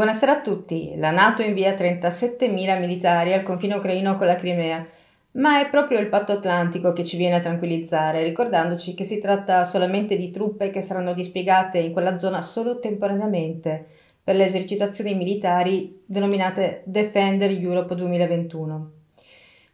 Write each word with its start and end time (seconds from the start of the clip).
Buonasera 0.00 0.32
a 0.32 0.40
tutti. 0.40 0.94
La 0.96 1.10
Nato 1.10 1.42
invia 1.42 1.74
37.000 1.74 2.80
militari 2.80 3.34
al 3.34 3.42
confine 3.42 3.74
ucraino 3.74 4.16
con 4.16 4.28
la 4.28 4.34
Crimea, 4.34 4.88
ma 5.32 5.60
è 5.60 5.68
proprio 5.68 5.98
il 5.98 6.08
patto 6.08 6.32
atlantico 6.32 6.94
che 6.94 7.04
ci 7.04 7.18
viene 7.18 7.34
a 7.34 7.40
tranquillizzare, 7.40 8.22
ricordandoci 8.22 8.94
che 8.94 9.04
si 9.04 9.20
tratta 9.20 9.66
solamente 9.66 10.16
di 10.16 10.30
truppe 10.30 10.70
che 10.70 10.80
saranno 10.80 11.12
dispiegate 11.12 11.76
in 11.76 11.92
quella 11.92 12.16
zona 12.18 12.40
solo 12.40 12.78
temporaneamente 12.78 13.88
per 14.24 14.36
le 14.36 14.46
esercitazioni 14.46 15.14
militari 15.14 16.00
denominate 16.06 16.80
Defender 16.86 17.50
Europe 17.50 17.94
2021. 17.94 18.90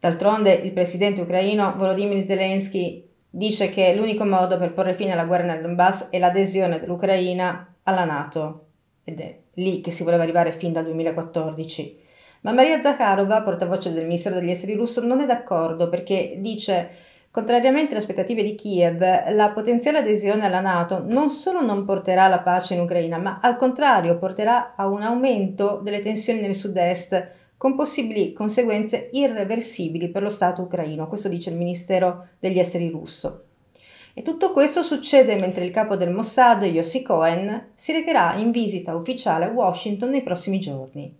D'altronde 0.01 0.51
il 0.51 0.73
presidente 0.73 1.21
ucraino 1.21 1.73
Volodymyr 1.77 2.27
Zelensky 2.27 3.07
dice 3.29 3.69
che 3.69 3.95
l'unico 3.95 4.25
modo 4.25 4.57
per 4.57 4.73
porre 4.73 4.93
fine 4.93 5.13
alla 5.13 5.23
guerra 5.23 5.45
nel 5.45 5.61
Donbass 5.61 6.09
è 6.09 6.19
l'adesione 6.19 6.81
dell'Ucraina 6.81 7.75
alla 7.83 8.03
Nato 8.03 8.66
ed 9.07 9.21
è 9.21 9.37
lì 9.53 9.79
che 9.79 9.91
si 9.91 10.03
voleva 10.03 10.23
arrivare 10.23 10.51
fin 10.51 10.73
dal 10.73 10.83
2014. 10.83 11.99
Ma 12.41 12.51
Maria 12.51 12.81
Zakharova, 12.81 13.41
portavoce 13.41 13.93
del 13.93 14.03
Ministero 14.03 14.35
degli 14.35 14.49
Esteri 14.49 14.73
russo, 14.73 15.05
non 15.05 15.21
è 15.21 15.25
d'accordo 15.25 15.87
perché 15.87 16.35
dice 16.39 16.89
Contrariamente 17.31 17.91
alle 17.91 17.99
aspettative 17.99 18.41
di 18.41 18.55
Kiev, 18.55 18.99
la 19.29 19.51
potenziale 19.51 19.99
adesione 19.99 20.45
alla 20.45 20.59
Nato 20.59 21.03
non 21.05 21.29
solo 21.29 21.61
non 21.61 21.85
porterà 21.85 22.23
alla 22.23 22.39
pace 22.39 22.73
in 22.73 22.79
Ucraina, 22.79 23.17
ma 23.17 23.39
al 23.41 23.57
contrario 23.57 24.17
porterà 24.17 24.73
a 24.75 24.87
un 24.87 25.03
aumento 25.03 25.79
delle 25.83 25.99
tensioni 25.99 26.41
nel 26.41 26.55
sud-est, 26.55 27.31
con 27.55 27.75
possibili 27.75 28.33
conseguenze 28.33 29.09
irreversibili 29.11 30.09
per 30.09 30.23
lo 30.23 30.29
Stato 30.29 30.63
ucraino. 30.63 31.07
Questo 31.07 31.29
dice 31.29 31.51
il 31.51 31.57
Ministero 31.57 32.29
degli 32.39 32.57
Esteri 32.57 32.89
russo. 32.89 33.46
E 34.17 34.23
tutto 34.23 34.51
questo 34.51 34.81
succede 34.81 35.35
mentre 35.35 35.63
il 35.63 35.69
capo 35.69 35.95
del 35.95 36.09
Mossad, 36.09 36.63
Yossi 36.63 37.03
Cohen, 37.03 37.67
si 37.75 37.91
recherà 37.91 38.33
in 38.37 38.49
visita 38.49 38.95
ufficiale 38.95 39.45
a 39.45 39.49
Washington 39.49 40.09
nei 40.09 40.23
prossimi 40.23 40.59
giorni. 40.59 41.15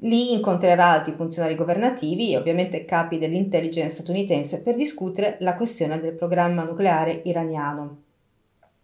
Lì 0.00 0.34
incontrerà 0.34 0.90
alti 0.90 1.12
funzionari 1.12 1.54
governativi 1.54 2.32
e 2.32 2.36
ovviamente 2.36 2.84
capi 2.84 3.16
dell'intelligence 3.16 3.94
statunitense 3.94 4.60
per 4.60 4.74
discutere 4.74 5.38
la 5.40 5.54
questione 5.54 5.98
del 5.98 6.12
programma 6.12 6.62
nucleare 6.62 7.22
iraniano. 7.24 8.02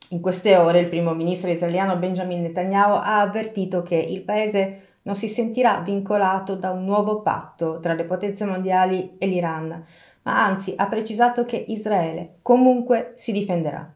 In 0.08 0.22
queste 0.22 0.56
ore 0.56 0.78
il 0.78 0.88
primo 0.88 1.12
ministro 1.12 1.50
israeliano 1.50 1.98
Benjamin 1.98 2.40
Netanyahu 2.40 2.92
ha 2.94 3.20
avvertito 3.20 3.82
che 3.82 3.96
il 3.96 4.22
paese 4.22 4.94
non 5.02 5.14
si 5.14 5.28
sentirà 5.28 5.82
vincolato 5.84 6.56
da 6.56 6.70
un 6.70 6.86
nuovo 6.86 7.20
patto 7.20 7.80
tra 7.80 7.92
le 7.92 8.04
potenze 8.04 8.46
mondiali 8.46 9.16
e 9.18 9.26
l'Iran, 9.26 9.84
ma 10.22 10.44
anzi 10.44 10.74
ha 10.76 10.86
precisato 10.86 11.44
che 11.44 11.64
Israele 11.68 12.36
comunque 12.42 13.12
si 13.16 13.32
difenderà. 13.32 13.92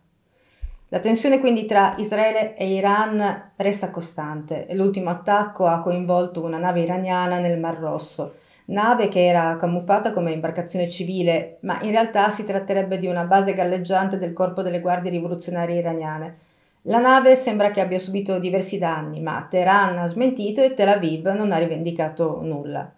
La 0.89 1.00
tensione 1.00 1.41
quindi 1.41 1.67
tra 1.67 1.94
Israele 1.97 2.55
e 2.56 2.72
Iran 2.72 3.50
resta 3.56 3.91
costante. 3.91 4.69
L'ultimo 4.70 5.11
attacco 5.11 5.67
ha 5.67 5.80
coinvolto 5.80 6.42
una 6.45 6.58
nave 6.58 6.83
iraniana 6.83 7.39
nel 7.39 7.58
Mar 7.58 7.78
Rosso, 7.78 8.34
nave 8.67 9.08
che 9.08 9.27
era 9.27 9.56
camuffata 9.56 10.12
come 10.12 10.33
imbarcazione 10.33 10.89
civile, 10.89 11.56
ma 11.62 11.80
in 11.83 11.91
realtà 11.91 12.30
si 12.30 12.45
tratterebbe 12.45 12.98
di 12.98 13.08
una 13.08 13.25
base 13.25 13.55
galleggiante 13.55 14.19
del 14.19 14.33
corpo 14.33 14.62
delle 14.62 14.80
guardie 14.80 15.11
rivoluzionarie 15.11 15.78
iraniane. 15.78 16.39
La 16.83 17.00
nave 17.00 17.34
sembra 17.34 17.70
che 17.72 17.80
abbia 17.80 17.98
subito 17.98 18.39
diversi 18.39 18.78
danni, 18.78 19.20
ma 19.20 19.47
Teheran 19.50 19.98
ha 19.98 20.06
smentito 20.06 20.62
e 20.62 20.75
Tel 20.75 20.89
Aviv 20.89 21.27
non 21.28 21.50
ha 21.50 21.58
rivendicato 21.58 22.41
nulla. 22.42 22.89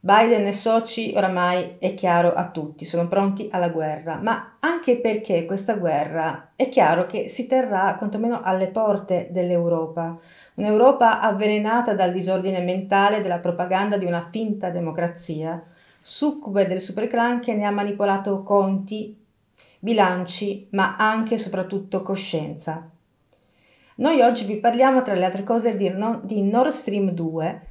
Biden 0.00 0.46
e 0.46 0.52
soci 0.52 1.12
oramai 1.16 1.74
è 1.80 1.92
chiaro 1.94 2.32
a 2.32 2.50
tutti, 2.50 2.84
sono 2.84 3.08
pronti 3.08 3.48
alla 3.50 3.68
guerra, 3.68 4.20
ma 4.22 4.58
anche 4.60 4.96
perché 4.96 5.44
questa 5.44 5.74
guerra 5.74 6.50
è 6.54 6.68
chiaro 6.68 7.06
che 7.06 7.26
si 7.26 7.48
terrà 7.48 7.96
quantomeno 7.98 8.40
alle 8.42 8.68
porte 8.68 9.26
dell'Europa, 9.32 10.16
un'Europa 10.54 11.20
avvelenata 11.20 11.94
dal 11.94 12.12
disordine 12.12 12.60
mentale 12.60 13.20
della 13.22 13.40
propaganda 13.40 13.96
di 13.96 14.04
una 14.04 14.28
finta 14.30 14.70
democrazia, 14.70 15.60
succube 16.00 16.68
del 16.68 16.80
superclan 16.80 17.40
che 17.40 17.54
ne 17.54 17.66
ha 17.66 17.72
manipolato 17.72 18.44
conti, 18.44 19.20
bilanci, 19.80 20.68
ma 20.70 20.94
anche 20.96 21.34
e 21.34 21.38
soprattutto 21.38 22.02
coscienza. 22.02 22.88
Noi 23.96 24.20
oggi 24.20 24.44
vi 24.44 24.58
parliamo 24.58 25.02
tra 25.02 25.14
le 25.14 25.24
altre 25.24 25.42
cose 25.42 25.76
di, 25.76 25.90
Nord 25.90 26.68
Stream 26.68 27.10
2, 27.10 27.62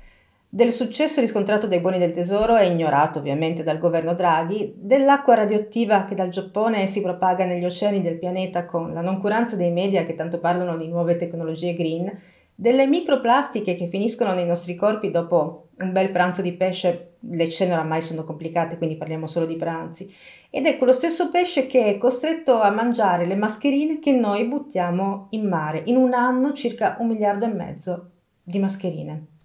del 0.57 0.73
successo 0.73 1.21
riscontrato 1.21 1.67
dai 1.67 1.81
buoni 1.81 1.99
del 1.99 2.11
tesoro 2.11 2.57
e 2.57 2.65
ignorato 2.65 3.19
ovviamente 3.19 3.61
dal 3.61 3.77
governo 3.77 4.15
Draghi, 4.15 4.73
dell'acqua 4.75 5.35
radioattiva 5.35 6.03
che 6.03 6.15
dal 6.15 6.29
Giappone 6.29 6.87
si 6.87 6.99
propaga 6.99 7.45
negli 7.45 7.63
oceani 7.63 8.01
del 8.01 8.17
pianeta 8.17 8.65
con 8.65 8.91
la 8.91 9.01
noncuranza 9.01 9.55
dei 9.55 9.69
media 9.69 10.03
che 10.03 10.15
tanto 10.15 10.39
parlano 10.39 10.75
di 10.75 10.87
nuove 10.87 11.15
tecnologie 11.15 11.75
green, 11.75 12.11
delle 12.55 12.87
microplastiche 12.87 13.75
che 13.75 13.85
finiscono 13.85 14.33
nei 14.33 14.47
nostri 14.47 14.73
corpi 14.73 15.11
dopo 15.11 15.67
un 15.77 15.91
bel 15.91 16.09
pranzo 16.09 16.41
di 16.41 16.53
pesce, 16.53 17.17
le 17.19 17.49
cene 17.51 17.73
oramai 17.73 18.01
sono 18.01 18.23
complicate 18.23 18.79
quindi 18.79 18.95
parliamo 18.95 19.27
solo 19.27 19.45
di 19.45 19.57
pranzi, 19.57 20.11
ed 20.49 20.65
è 20.65 20.79
quello 20.79 20.93
stesso 20.93 21.29
pesce 21.29 21.67
che 21.67 21.85
è 21.85 21.97
costretto 21.99 22.59
a 22.59 22.71
mangiare 22.71 23.27
le 23.27 23.35
mascherine 23.35 23.99
che 23.99 24.11
noi 24.11 24.45
buttiamo 24.45 25.27
in 25.29 25.47
mare, 25.47 25.83
in 25.85 25.97
un 25.97 26.15
anno 26.15 26.53
circa 26.53 26.97
un 26.99 27.09
miliardo 27.09 27.45
e 27.45 27.49
mezzo 27.49 28.09
di 28.41 28.57
mascherine. 28.57 29.36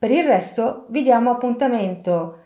Per 0.00 0.10
il 0.10 0.24
resto 0.24 0.86
vi 0.88 1.02
diamo 1.02 1.30
appuntamento 1.30 2.38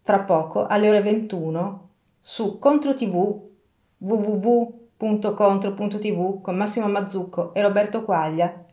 fra 0.00 0.20
poco 0.20 0.64
alle 0.64 0.88
ore 0.88 1.02
21 1.02 1.88
su 2.18 2.58
Contro 2.58 2.94
TV 2.94 3.42
www.contro.tv 3.98 6.40
con 6.40 6.56
Massimo 6.56 6.88
Mazzucco 6.88 7.52
e 7.52 7.60
Roberto 7.60 8.04
Quaglia 8.04 8.64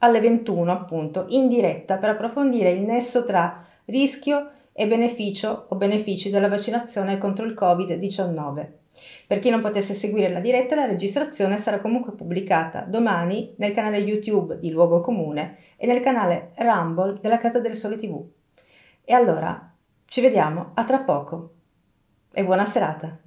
alle 0.00 0.20
21 0.20 0.70
appunto 0.70 1.24
in 1.30 1.48
diretta 1.48 1.96
per 1.96 2.10
approfondire 2.10 2.72
il 2.72 2.82
nesso 2.82 3.24
tra 3.24 3.64
rischio 3.86 4.50
e 4.74 4.86
beneficio 4.86 5.64
o 5.70 5.76
benefici 5.76 6.28
della 6.28 6.48
vaccinazione 6.48 7.16
contro 7.16 7.46
il 7.46 7.56
Covid-19. 7.58 8.79
Per 9.26 9.38
chi 9.38 9.50
non 9.50 9.60
potesse 9.60 9.94
seguire 9.94 10.28
la 10.28 10.40
diretta, 10.40 10.74
la 10.74 10.86
registrazione 10.86 11.56
sarà 11.56 11.80
comunque 11.80 12.12
pubblicata 12.12 12.80
domani 12.80 13.54
nel 13.58 13.72
canale 13.72 13.98
YouTube 13.98 14.58
di 14.58 14.70
Luogo 14.70 15.00
Comune 15.00 15.56
e 15.76 15.86
nel 15.86 16.00
canale 16.00 16.52
Rumble 16.56 17.18
della 17.20 17.38
Casa 17.38 17.60
del 17.60 17.76
Sole 17.76 17.96
TV. 17.96 18.22
E 19.04 19.12
allora, 19.14 19.72
ci 20.06 20.20
vediamo 20.20 20.72
a 20.74 20.84
tra 20.84 20.98
poco 20.98 21.54
e 22.32 22.44
buona 22.44 22.64
serata. 22.64 23.18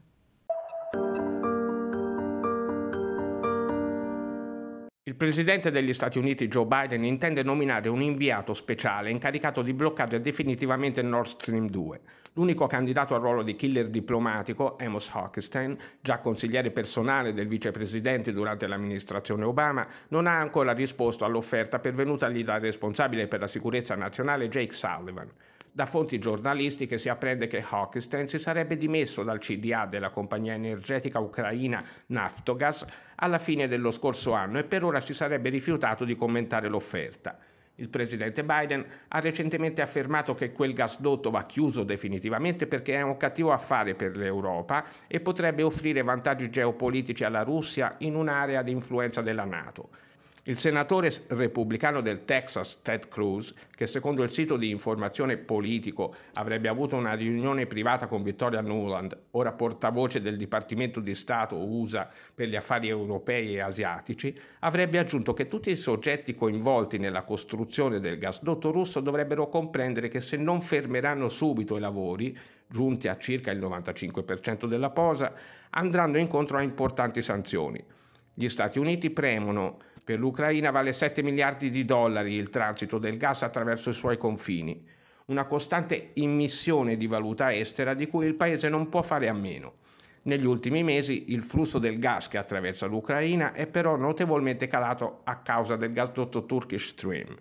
Il 5.13 5.19
presidente 5.19 5.69
degli 5.69 5.93
Stati 5.93 6.17
Uniti 6.17 6.47
Joe 6.47 6.65
Biden 6.65 7.03
intende 7.03 7.43
nominare 7.43 7.87
un 7.87 8.01
inviato 8.01 8.55
speciale 8.55 9.11
incaricato 9.11 9.61
di 9.61 9.71
bloccare 9.71 10.19
definitivamente 10.19 11.03
Nord 11.03 11.27
Stream 11.27 11.69
2 11.69 12.01
L'unico 12.33 12.65
candidato 12.65 13.13
al 13.13 13.21
ruolo 13.21 13.43
di 13.43 13.55
killer 13.55 13.89
diplomatico, 13.89 14.75
Amos 14.79 15.11
Hochstein, 15.13 15.77
già 16.01 16.17
consigliere 16.17 16.71
personale 16.71 17.31
del 17.31 17.47
vicepresidente 17.47 18.33
durante 18.33 18.65
l'amministrazione 18.65 19.43
Obama, 19.43 19.87
non 20.07 20.25
ha 20.25 20.39
ancora 20.39 20.73
risposto 20.73 21.25
all'offerta 21.25 21.77
pervenutagli 21.77 22.43
dal 22.43 22.59
responsabile 22.59 23.27
per 23.27 23.39
la 23.39 23.47
sicurezza 23.47 23.93
nazionale 23.93 24.49
Jake 24.49 24.73
Sullivan. 24.73 25.29
Da 25.75 25.87
fonti 25.87 26.19
giornalistiche 26.19 26.99
si 26.99 27.09
apprende 27.09 27.47
che 27.47 27.65
Hochstein 27.67 28.27
si 28.27 28.37
sarebbe 28.37 28.77
dimesso 28.77 29.23
dal 29.23 29.39
CDA 29.39 29.87
della 29.87 30.11
compagnia 30.11 30.53
energetica 30.53 31.17
ucraina 31.17 31.83
Naftogaz 32.07 32.85
alla 33.15 33.39
fine 33.39 33.67
dello 33.67 33.89
scorso 33.89 34.33
anno 34.33 34.59
e 34.59 34.65
per 34.65 34.83
ora 34.83 34.99
si 34.99 35.15
sarebbe 35.15 35.49
rifiutato 35.49 36.05
di 36.05 36.13
commentare 36.13 36.67
l'offerta. 36.67 37.39
Il 37.77 37.89
presidente 37.89 38.43
Biden 38.43 38.85
ha 39.07 39.19
recentemente 39.19 39.81
affermato 39.81 40.35
che 40.35 40.51
quel 40.51 40.73
gasdotto 40.73 41.31
va 41.31 41.47
chiuso 41.47 41.83
definitivamente 41.83 42.67
perché 42.67 42.97
è 42.97 43.01
un 43.01 43.17
cattivo 43.17 43.51
affare 43.51 43.95
per 43.95 44.15
l'Europa 44.15 44.85
e 45.07 45.21
potrebbe 45.21 45.63
offrire 45.63 46.03
vantaggi 46.03 46.51
geopolitici 46.51 47.23
alla 47.23 47.41
Russia 47.41 47.95
in 47.99 48.13
un'area 48.13 48.61
di 48.61 48.69
influenza 48.69 49.21
della 49.21 49.45
Nato. 49.45 49.89
Il 50.45 50.59
senatore 50.59 51.09
repubblicano 51.27 52.01
del 52.01 52.25
Texas, 52.25 52.81
Ted 52.81 53.07
Cruz, 53.07 53.53
che 53.73 53.87
secondo 53.87 54.23
il 54.23 54.29
sito 54.29 54.57
di 54.57 54.71
informazione 54.71 55.37
politico 55.37 56.13
avrebbe 56.33 56.67
avuto 56.67 56.97
una 56.97 57.13
riunione 57.13 57.65
privata 57.65 58.07
con 58.07 58.23
Victoria 58.23 58.59
Nuland, 58.59 59.17
ora 59.31 59.53
portavoce 59.53 60.19
del 60.19 60.35
Dipartimento 60.35 60.99
di 60.99 61.15
Stato 61.15 61.55
USA 61.55 62.09
per 62.35 62.49
gli 62.49 62.57
affari 62.57 62.89
europei 62.89 63.55
e 63.55 63.61
asiatici, 63.61 64.35
avrebbe 64.59 64.99
aggiunto 64.99 65.31
che 65.31 65.47
tutti 65.47 65.71
i 65.71 65.77
soggetti 65.77 66.35
coinvolti 66.35 66.97
nella 66.97 67.23
costruzione 67.23 68.01
del 68.01 68.17
gasdotto 68.17 68.69
russo 68.69 68.99
dovrebbero 68.99 69.47
comprendere 69.47 70.09
che 70.09 70.19
se 70.19 70.35
non 70.35 70.59
fermeranno 70.59 71.29
subito 71.29 71.77
i 71.77 71.79
lavori, 71.79 72.37
giunti 72.67 73.07
a 73.07 73.17
circa 73.17 73.49
il 73.51 73.61
95% 73.61 74.65
della 74.65 74.89
posa, 74.89 75.31
andranno 75.69 76.17
incontro 76.17 76.57
a 76.57 76.61
importanti 76.61 77.21
sanzioni. 77.21 77.81
Gli 78.33 78.49
Stati 78.49 78.77
Uniti 78.77 79.09
premono 79.09 79.77
per 80.03 80.19
l'Ucraina 80.19 80.69
vale 80.69 80.91
7 80.91 81.23
miliardi 81.23 81.69
di 81.69 81.85
dollari 81.85 82.33
il 82.33 82.49
transito 82.49 82.97
del 82.97 83.17
gas 83.17 83.43
attraverso 83.43 83.89
i 83.89 83.93
suoi 83.93 84.17
confini, 84.17 84.85
una 85.27 85.45
costante 85.45 86.09
immissione 86.15 86.97
di 86.97 87.07
valuta 87.07 87.53
estera 87.53 87.93
di 87.93 88.07
cui 88.07 88.25
il 88.25 88.35
paese 88.35 88.67
non 88.67 88.89
può 88.89 89.01
fare 89.01 89.29
a 89.29 89.33
meno. 89.33 89.75
Negli 90.23 90.45
ultimi 90.45 90.83
mesi 90.83 91.31
il 91.31 91.41
flusso 91.41 91.79
del 91.79 91.99
gas 91.99 92.27
che 92.27 92.37
attraversa 92.37 92.85
l'Ucraina 92.85 93.53
è 93.53 93.67
però 93.67 93.95
notevolmente 93.95 94.67
calato 94.67 95.21
a 95.23 95.37
causa 95.37 95.75
del 95.75 95.93
gasdotto 95.93 96.45
Turkish 96.45 96.87
Stream. 96.87 97.35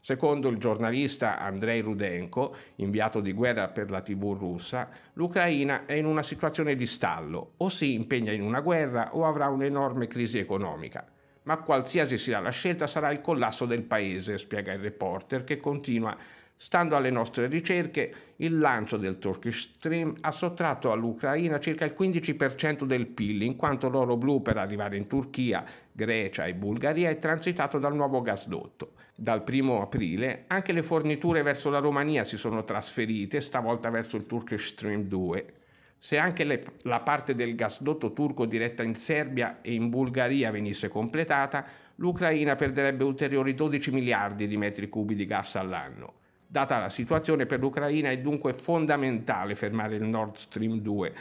Secondo 0.00 0.48
il 0.48 0.58
giornalista 0.58 1.38
Andrei 1.38 1.80
Rudenko, 1.80 2.54
inviato 2.76 3.20
di 3.20 3.32
guerra 3.32 3.68
per 3.68 3.90
la 3.90 4.00
TV 4.00 4.36
russa, 4.38 4.88
l'Ucraina 5.14 5.84
è 5.86 5.94
in 5.94 6.06
una 6.06 6.22
situazione 6.22 6.74
di 6.76 6.86
stallo, 6.86 7.54
o 7.56 7.68
si 7.68 7.94
impegna 7.94 8.32
in 8.32 8.42
una 8.42 8.60
guerra 8.60 9.14
o 9.14 9.26
avrà 9.26 9.48
un'enorme 9.48 10.06
crisi 10.06 10.38
economica. 10.38 11.04
Ma 11.48 11.56
qualsiasi 11.56 12.18
sia 12.18 12.40
la 12.40 12.50
scelta 12.50 12.86
sarà 12.86 13.10
il 13.10 13.22
collasso 13.22 13.64
del 13.64 13.82
paese, 13.82 14.36
spiega 14.36 14.72
il 14.72 14.80
reporter 14.80 15.44
che 15.44 15.56
continua 15.56 16.16
Stando 16.60 16.96
alle 16.96 17.10
nostre 17.10 17.46
ricerche, 17.46 18.12
il 18.38 18.58
lancio 18.58 18.96
del 18.96 19.18
Turkish 19.18 19.74
Stream 19.74 20.12
ha 20.22 20.32
sottratto 20.32 20.90
all'Ucraina 20.90 21.60
circa 21.60 21.84
il 21.84 21.94
15% 21.96 22.82
del 22.82 23.06
PIL, 23.06 23.42
in 23.42 23.54
quanto 23.54 23.88
l'oro 23.88 24.16
blu 24.16 24.42
per 24.42 24.56
arrivare 24.56 24.96
in 24.96 25.06
Turchia, 25.06 25.64
Grecia 25.92 26.46
e 26.46 26.54
Bulgaria 26.54 27.10
è 27.10 27.18
transitato 27.18 27.78
dal 27.78 27.94
nuovo 27.94 28.22
gasdotto. 28.22 28.94
Dal 29.14 29.44
1 29.48 29.82
aprile 29.82 30.44
anche 30.48 30.72
le 30.72 30.82
forniture 30.82 31.42
verso 31.42 31.70
la 31.70 31.78
Romania 31.78 32.24
si 32.24 32.36
sono 32.36 32.64
trasferite, 32.64 33.40
stavolta 33.40 33.88
verso 33.88 34.16
il 34.16 34.26
Turkish 34.26 34.66
Stream 34.66 35.02
2. 35.02 35.57
Se 35.98 36.16
anche 36.16 36.44
le, 36.44 36.62
la 36.82 37.00
parte 37.00 37.34
del 37.34 37.54
gasdotto 37.54 38.12
turco 38.12 38.46
diretta 38.46 38.82
in 38.82 38.94
Serbia 38.94 39.58
e 39.60 39.74
in 39.74 39.88
Bulgaria 39.88 40.50
venisse 40.50 40.88
completata, 40.88 41.64
l'Ucraina 41.96 42.54
perderebbe 42.54 43.02
ulteriori 43.02 43.54
12 43.54 43.90
miliardi 43.90 44.46
di 44.46 44.56
metri 44.56 44.88
cubi 44.88 45.14
di 45.14 45.26
gas 45.26 45.56
all'anno. 45.56 46.14
Data 46.46 46.78
la 46.78 46.88
situazione 46.88 47.46
per 47.46 47.58
l'Ucraina 47.58 48.10
è 48.10 48.18
dunque 48.18 48.54
fondamentale 48.54 49.54
fermare 49.54 49.96
il 49.96 50.04
Nord 50.04 50.36
Stream 50.36 50.78
2 50.78 51.14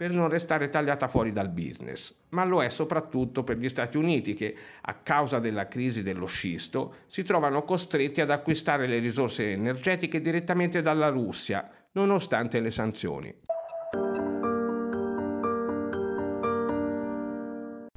per 0.00 0.12
non 0.12 0.30
restare 0.30 0.70
tagliata 0.70 1.08
fuori 1.08 1.30
dal 1.30 1.50
business, 1.50 2.14
ma 2.30 2.44
lo 2.44 2.62
è 2.62 2.70
soprattutto 2.70 3.44
per 3.44 3.58
gli 3.58 3.68
Stati 3.68 3.98
Uniti 3.98 4.32
che, 4.32 4.56
a 4.80 4.94
causa 4.94 5.38
della 5.40 5.68
crisi 5.68 6.02
dello 6.02 6.24
scisto, 6.24 6.94
si 7.04 7.22
trovano 7.22 7.64
costretti 7.64 8.22
ad 8.22 8.30
acquistare 8.30 8.86
le 8.86 8.98
risorse 8.98 9.50
energetiche 9.52 10.22
direttamente 10.22 10.80
dalla 10.80 11.08
Russia, 11.08 11.68
nonostante 11.92 12.60
le 12.60 12.70
sanzioni. 12.70 13.34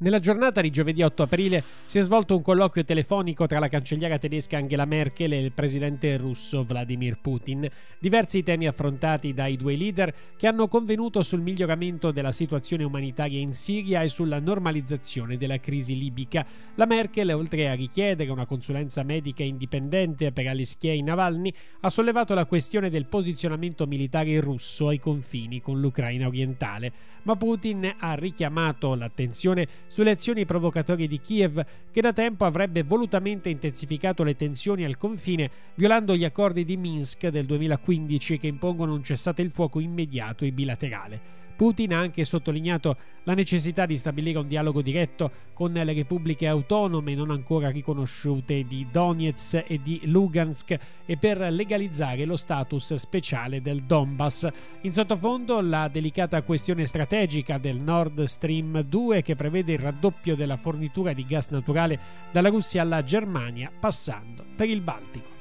Nella 0.04 0.18
giornata 0.18 0.60
di 0.60 0.68
giovedì 0.68 1.02
8 1.02 1.22
aprile 1.22 1.64
si 1.86 1.96
è 1.96 2.02
svolto 2.02 2.36
un 2.36 2.42
colloquio 2.42 2.84
telefonico 2.84 3.46
tra 3.46 3.58
la 3.58 3.68
cancelliera 3.68 4.18
tedesca 4.18 4.58
Angela 4.58 4.84
Merkel 4.84 5.32
e 5.32 5.40
il 5.40 5.52
presidente 5.52 6.18
russo 6.18 6.62
Vladimir 6.62 7.18
Putin. 7.18 7.66
Diversi 7.98 8.42
temi 8.42 8.66
affrontati 8.66 9.32
dai 9.32 9.56
due 9.56 9.76
leader 9.76 10.14
che 10.36 10.46
hanno 10.46 10.68
convenuto 10.68 11.22
sul 11.22 11.40
miglioramento 11.40 12.10
della 12.10 12.32
situazione 12.32 12.84
umanitaria 12.84 13.38
in 13.38 13.54
Siria 13.54 14.02
e 14.02 14.08
sulla 14.08 14.40
normalizzazione 14.40 15.38
della 15.38 15.58
crisi 15.58 15.96
libica. 15.96 16.44
La 16.74 16.84
Merkel, 16.84 17.32
oltre 17.32 17.70
a 17.70 17.74
richiedere 17.74 18.30
una 18.30 18.44
consulenza 18.44 19.02
medica 19.04 19.42
indipendente 19.42 20.32
per 20.32 20.48
Alexei 20.48 21.00
Navalny, 21.00 21.50
ha 21.80 21.88
sollevato 21.88 22.34
la 22.34 22.44
questione 22.44 22.90
del 22.90 23.06
posizionamento 23.06 23.86
militare 23.86 24.38
russo 24.40 24.88
ai 24.88 24.98
confini 24.98 25.62
con 25.62 25.80
l'Ucraina 25.80 26.26
orientale. 26.26 26.92
Ma 27.22 27.36
Putin 27.36 27.90
ha 28.00 28.12
richiamato 28.16 28.94
l'attenzione 28.94 29.66
sulle 29.94 30.10
azioni 30.10 30.44
provocatorie 30.44 31.06
di 31.06 31.20
Kiev, 31.20 31.64
che 31.92 32.00
da 32.00 32.12
tempo 32.12 32.44
avrebbe 32.44 32.82
volutamente 32.82 33.48
intensificato 33.48 34.24
le 34.24 34.34
tensioni 34.34 34.84
al 34.84 34.96
confine, 34.96 35.48
violando 35.76 36.16
gli 36.16 36.24
accordi 36.24 36.64
di 36.64 36.76
Minsk 36.76 37.28
del 37.28 37.44
2015 37.44 38.40
che 38.40 38.48
impongono 38.48 38.92
un 38.92 39.04
cessate 39.04 39.42
il 39.42 39.52
fuoco 39.52 39.78
immediato 39.78 40.44
e 40.44 40.50
bilaterale. 40.50 41.43
Putin 41.56 41.94
ha 41.94 41.98
anche 41.98 42.24
sottolineato 42.24 42.96
la 43.24 43.34
necessità 43.34 43.86
di 43.86 43.96
stabilire 43.96 44.38
un 44.38 44.46
dialogo 44.46 44.82
diretto 44.82 45.30
con 45.52 45.72
le 45.72 45.84
repubbliche 45.84 46.46
autonome 46.46 47.14
non 47.14 47.30
ancora 47.30 47.70
riconosciute 47.70 48.64
di 48.66 48.86
Donetsk 48.90 49.64
e 49.66 49.80
di 49.82 50.00
Lugansk 50.04 50.76
e 51.06 51.16
per 51.16 51.40
legalizzare 51.50 52.24
lo 52.24 52.36
status 52.36 52.94
speciale 52.94 53.62
del 53.62 53.82
Donbass. 53.82 54.48
In 54.82 54.92
sottofondo 54.92 55.60
la 55.60 55.88
delicata 55.88 56.42
questione 56.42 56.84
strategica 56.84 57.58
del 57.58 57.76
Nord 57.76 58.22
Stream 58.24 58.82
2 58.82 59.22
che 59.22 59.34
prevede 59.36 59.72
il 59.72 59.78
raddoppio 59.78 60.36
della 60.36 60.56
fornitura 60.56 61.12
di 61.12 61.24
gas 61.24 61.48
naturale 61.48 61.98
dalla 62.30 62.48
Russia 62.48 62.82
alla 62.82 63.02
Germania 63.02 63.70
passando 63.78 64.44
per 64.54 64.68
il 64.68 64.80
Baltico. 64.80 65.33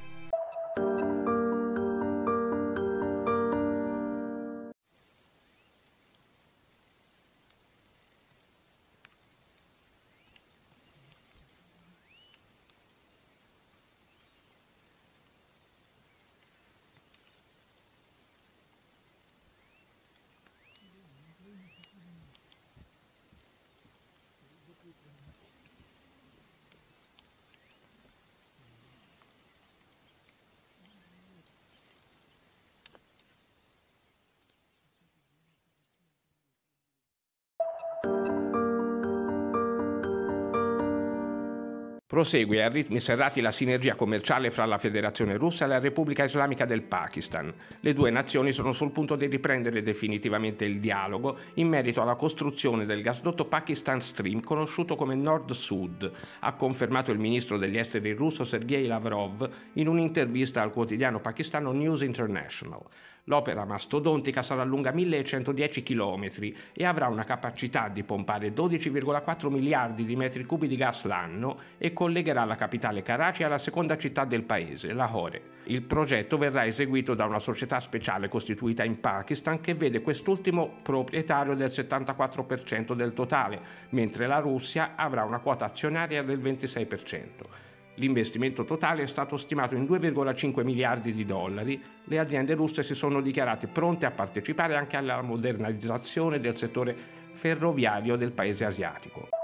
Prosegue 42.14 42.64
a 42.64 42.70
ritmi 42.70 43.00
serrati 43.00 43.42
la 43.42 43.50
sinergia 43.50 43.96
commerciale 43.96 44.52
fra 44.52 44.66
la 44.66 44.78
Federazione 44.78 45.36
Russa 45.36 45.66
e 45.66 45.68
la 45.68 45.80
Repubblica 45.80 46.24
Islamica 46.24 46.64
del 46.64 46.84
Pakistan. 46.84 47.52
Le 47.80 47.94
due 47.94 48.12
nazioni 48.12 48.52
sono 48.52 48.72
sul 48.72 48.92
punto 48.92 49.16
di 49.16 49.26
riprendere 49.26 49.82
definitivamente 49.82 50.64
il 50.64 50.80
dialogo 50.80 51.40
in 51.56 51.70
merito 51.70 52.04
alla 52.04 52.14
costruzione 52.14 52.86
del 52.86 53.02
gasdotto 53.02 53.46
Pakistan 53.46 54.00
Stream 54.00 54.42
conosciuto 54.42 54.94
come 54.94 55.16
Nord 55.16 55.54
Sud, 55.54 56.12
ha 56.42 56.54
confermato 56.54 57.12
il 57.12 57.18
ministro 57.18 57.58
degli 57.58 57.80
esteri 57.80 58.12
russo 58.12 58.44
Sergei 58.44 58.86
Lavrov 58.86 59.50
in 59.74 59.88
un'intervista 59.88 60.62
al 60.62 60.72
quotidiano 60.72 61.20
pakistano 61.20 61.72
News 61.72 62.02
International. 62.02 62.82
L'opera 63.28 63.64
mastodontica 63.64 64.42
sarà 64.42 64.66
lunga 64.66 64.92
1110 64.92 65.82
km 65.82 66.28
e 66.74 66.84
avrà 66.84 67.08
una 67.08 67.24
capacità 67.24 67.88
di 67.88 68.04
pompare 68.04 68.54
12,4 68.54 69.50
miliardi 69.50 70.04
di 70.04 70.18
metri 70.18 70.44
cubi 70.44 70.68
di 70.68 70.76
gas 70.76 71.06
l'anno 71.06 71.58
e 71.78 71.94
collegherà 71.94 72.44
la 72.44 72.56
capitale 72.56 73.02
Karachi 73.02 73.44
alla 73.44 73.58
seconda 73.58 73.98
città 73.98 74.26
del 74.26 74.44
paese, 74.44 74.92
Lahore. 74.92 75.52
Il 75.66 75.84
progetto 75.84 76.38
verrà 76.38 76.66
eseguito 76.66 77.14
da 77.14 77.24
una 77.24 77.40
società 77.40 77.80
speciale 77.80 78.28
costituita 78.28 78.84
in 78.84 79.00
Pakistan 79.00 79.62
che 79.62 79.74
vede 79.74 80.02
quest'ultimo 80.02 80.80
proprietario 80.82 81.56
del 81.56 81.70
74% 81.70 82.94
del 82.94 83.14
totale, 83.14 83.62
mentre 83.92 84.28
la 84.28 84.40
Russia 84.40 84.96
avrà 84.98 85.24
una 85.24 85.40
quota 85.40 85.64
azionaria 85.64 86.24
del 86.24 86.42
26%. 86.42 87.72
L'investimento 87.96 88.64
totale 88.64 89.04
è 89.04 89.08
stato 89.08 89.38
stimato 89.38 89.76
in 89.76 89.84
2,5 89.84 90.64
miliardi 90.64 91.14
di 91.14 91.26
dollari. 91.26 91.82
Le 92.06 92.20
aziende 92.20 92.56
russe 92.56 92.82
si 92.82 92.96
sono 92.96 93.22
dichiarate 93.22 93.68
pronte 93.68 94.06
a 94.06 94.12
partecipare 94.12 94.76
anche 94.76 94.98
alla 94.98 95.22
modernizzazione 95.22 96.40
del 96.40 96.58
settore 96.58 96.96
ferroviario 97.30 98.16
del 98.16 98.32
paese 98.32 98.66
asiatico. 98.66 99.43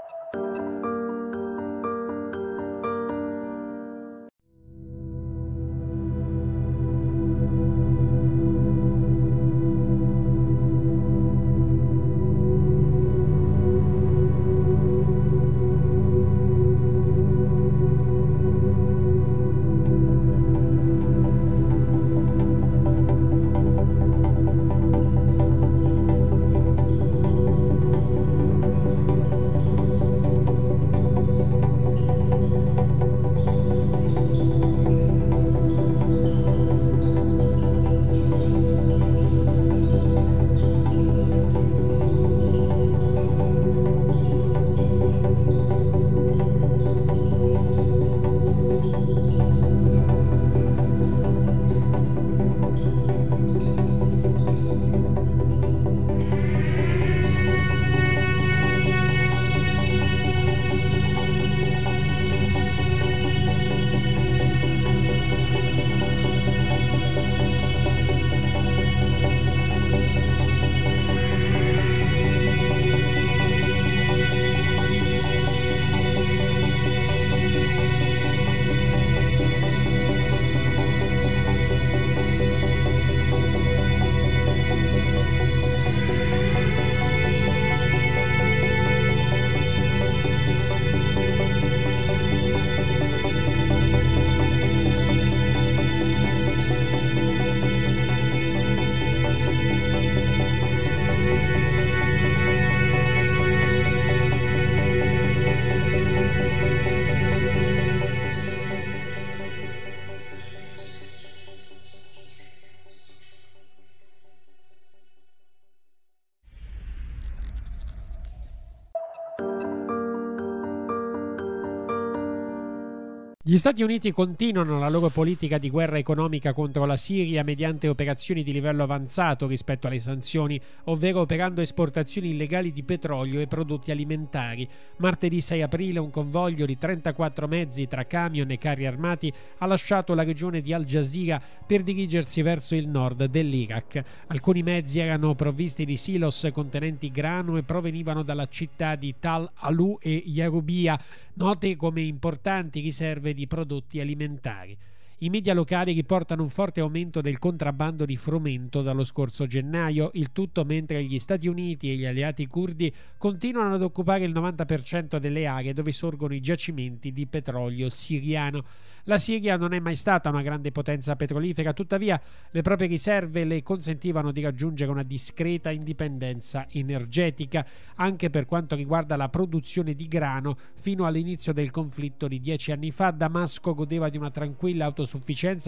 Gli 123.50 123.58
Stati 123.58 123.82
Uniti 123.82 124.12
continuano 124.12 124.78
la 124.78 124.88
loro 124.88 125.08
politica 125.08 125.58
di 125.58 125.70
guerra 125.70 125.98
economica 125.98 126.52
contro 126.52 126.84
la 126.84 126.96
Siria 126.96 127.42
mediante 127.42 127.88
operazioni 127.88 128.44
di 128.44 128.52
livello 128.52 128.84
avanzato 128.84 129.48
rispetto 129.48 129.88
alle 129.88 129.98
sanzioni, 129.98 130.60
ovvero 130.84 131.22
operando 131.22 131.60
esportazioni 131.60 132.28
illegali 132.28 132.70
di 132.70 132.84
petrolio 132.84 133.40
e 133.40 133.48
prodotti 133.48 133.90
alimentari. 133.90 134.68
Martedì 134.98 135.40
6 135.40 135.62
aprile 135.62 135.98
un 135.98 136.10
convoglio 136.10 136.64
di 136.64 136.78
34 136.78 137.48
mezzi 137.48 137.88
tra 137.88 138.04
camion 138.04 138.52
e 138.52 138.56
carri 138.56 138.86
armati 138.86 139.32
ha 139.58 139.66
lasciato 139.66 140.14
la 140.14 140.22
regione 140.22 140.60
di 140.60 140.72
Al 140.72 140.84
Jazeera 140.84 141.42
per 141.66 141.82
dirigersi 141.82 142.42
verso 142.42 142.76
il 142.76 142.86
nord 142.86 143.24
dell'Iraq. 143.24 144.00
Alcuni 144.28 144.62
mezzi 144.62 145.00
erano 145.00 145.34
provvisti 145.34 145.84
di 145.84 145.96
silos 145.96 146.48
contenenti 146.52 147.10
grano 147.10 147.56
e 147.56 147.64
provenivano 147.64 148.22
dalla 148.22 148.46
città 148.46 148.94
di 148.94 149.16
Tal 149.18 149.50
Alu 149.54 149.98
e 150.00 150.22
Yarubia, 150.26 150.96
note 151.34 151.74
come 151.74 152.02
importanti 152.02 152.78
riserve 152.78 153.34
di 153.34 153.38
prodotti 153.46 154.00
alimentari. 154.00 154.76
I 155.22 155.28
media 155.28 155.52
locali 155.52 155.92
riportano 155.92 156.42
un 156.42 156.48
forte 156.48 156.80
aumento 156.80 157.20
del 157.20 157.38
contrabbando 157.38 158.06
di 158.06 158.16
frumento 158.16 158.80
dallo 158.80 159.04
scorso 159.04 159.46
gennaio, 159.46 160.08
il 160.14 160.32
tutto 160.32 160.64
mentre 160.64 161.04
gli 161.04 161.18
Stati 161.18 161.46
Uniti 161.46 161.90
e 161.90 161.96
gli 161.96 162.06
alleati 162.06 162.46
curdi 162.46 162.90
continuano 163.18 163.74
ad 163.74 163.82
occupare 163.82 164.24
il 164.24 164.32
90% 164.32 165.18
delle 165.18 165.44
aree 165.44 165.74
dove 165.74 165.92
sorgono 165.92 166.32
i 166.32 166.40
giacimenti 166.40 167.12
di 167.12 167.26
petrolio 167.26 167.90
siriano. 167.90 168.64
La 169.04 169.18
Siria 169.18 169.56
non 169.56 169.74
è 169.74 169.78
mai 169.78 169.96
stata 169.96 170.30
una 170.30 170.40
grande 170.40 170.72
potenza 170.72 171.16
petrolifera, 171.16 171.74
tuttavia 171.74 172.18
le 172.50 172.62
proprie 172.62 172.88
riserve 172.88 173.44
le 173.44 173.62
consentivano 173.62 174.32
di 174.32 174.40
raggiungere 174.40 174.90
una 174.90 175.02
discreta 175.02 175.70
indipendenza 175.70 176.66
energetica, 176.70 177.66
anche 177.96 178.30
per 178.30 178.46
quanto 178.46 178.74
riguarda 178.74 179.16
la 179.16 179.28
produzione 179.28 179.94
di 179.94 180.08
grano. 180.08 180.56
Fino 180.80 181.04
all'inizio 181.04 181.52
del 181.52 181.70
conflitto 181.70 182.26
di 182.26 182.40
dieci 182.40 182.72
anni 182.72 182.90
fa, 182.90 183.10
Damasco 183.10 183.74
godeva 183.74 184.08
di 184.08 184.16
una 184.16 184.30
tranquilla 184.30 184.86
autosufficienza 184.86 185.08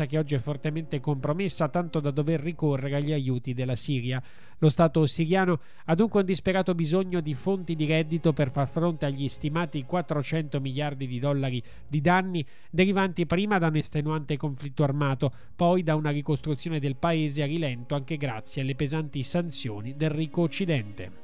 che 0.06 0.18
oggi 0.18 0.34
è 0.34 0.38
fortemente 0.38 1.00
compromessa, 1.00 1.68
tanto 1.68 2.00
da 2.00 2.10
dover 2.10 2.40
ricorrere 2.40 2.96
agli 2.96 3.12
aiuti 3.12 3.54
della 3.54 3.74
Siria. 3.74 4.22
Lo 4.58 4.68
Stato 4.68 5.04
siriano 5.06 5.60
ha 5.86 5.94
dunque 5.94 6.20
un 6.20 6.26
disperato 6.26 6.74
bisogno 6.74 7.20
di 7.20 7.34
fonti 7.34 7.74
di 7.74 7.84
reddito 7.84 8.32
per 8.32 8.50
far 8.50 8.68
fronte 8.68 9.06
agli 9.06 9.28
stimati 9.28 9.84
400 9.84 10.60
miliardi 10.60 11.06
di 11.06 11.18
dollari 11.18 11.62
di 11.88 12.00
danni 12.00 12.46
derivanti 12.70 13.26
prima 13.26 13.58
da 13.58 13.68
un 13.68 13.76
estenuante 13.76 14.36
conflitto 14.36 14.84
armato, 14.84 15.32
poi 15.56 15.82
da 15.82 15.96
una 15.96 16.10
ricostruzione 16.10 16.78
del 16.78 16.96
paese 16.96 17.42
a 17.42 17.46
rilento 17.46 17.94
anche 17.94 18.16
grazie 18.16 18.62
alle 18.62 18.76
pesanti 18.76 19.22
sanzioni 19.22 19.96
del 19.96 20.10
ricco 20.10 20.42
Occidente. 20.42 21.21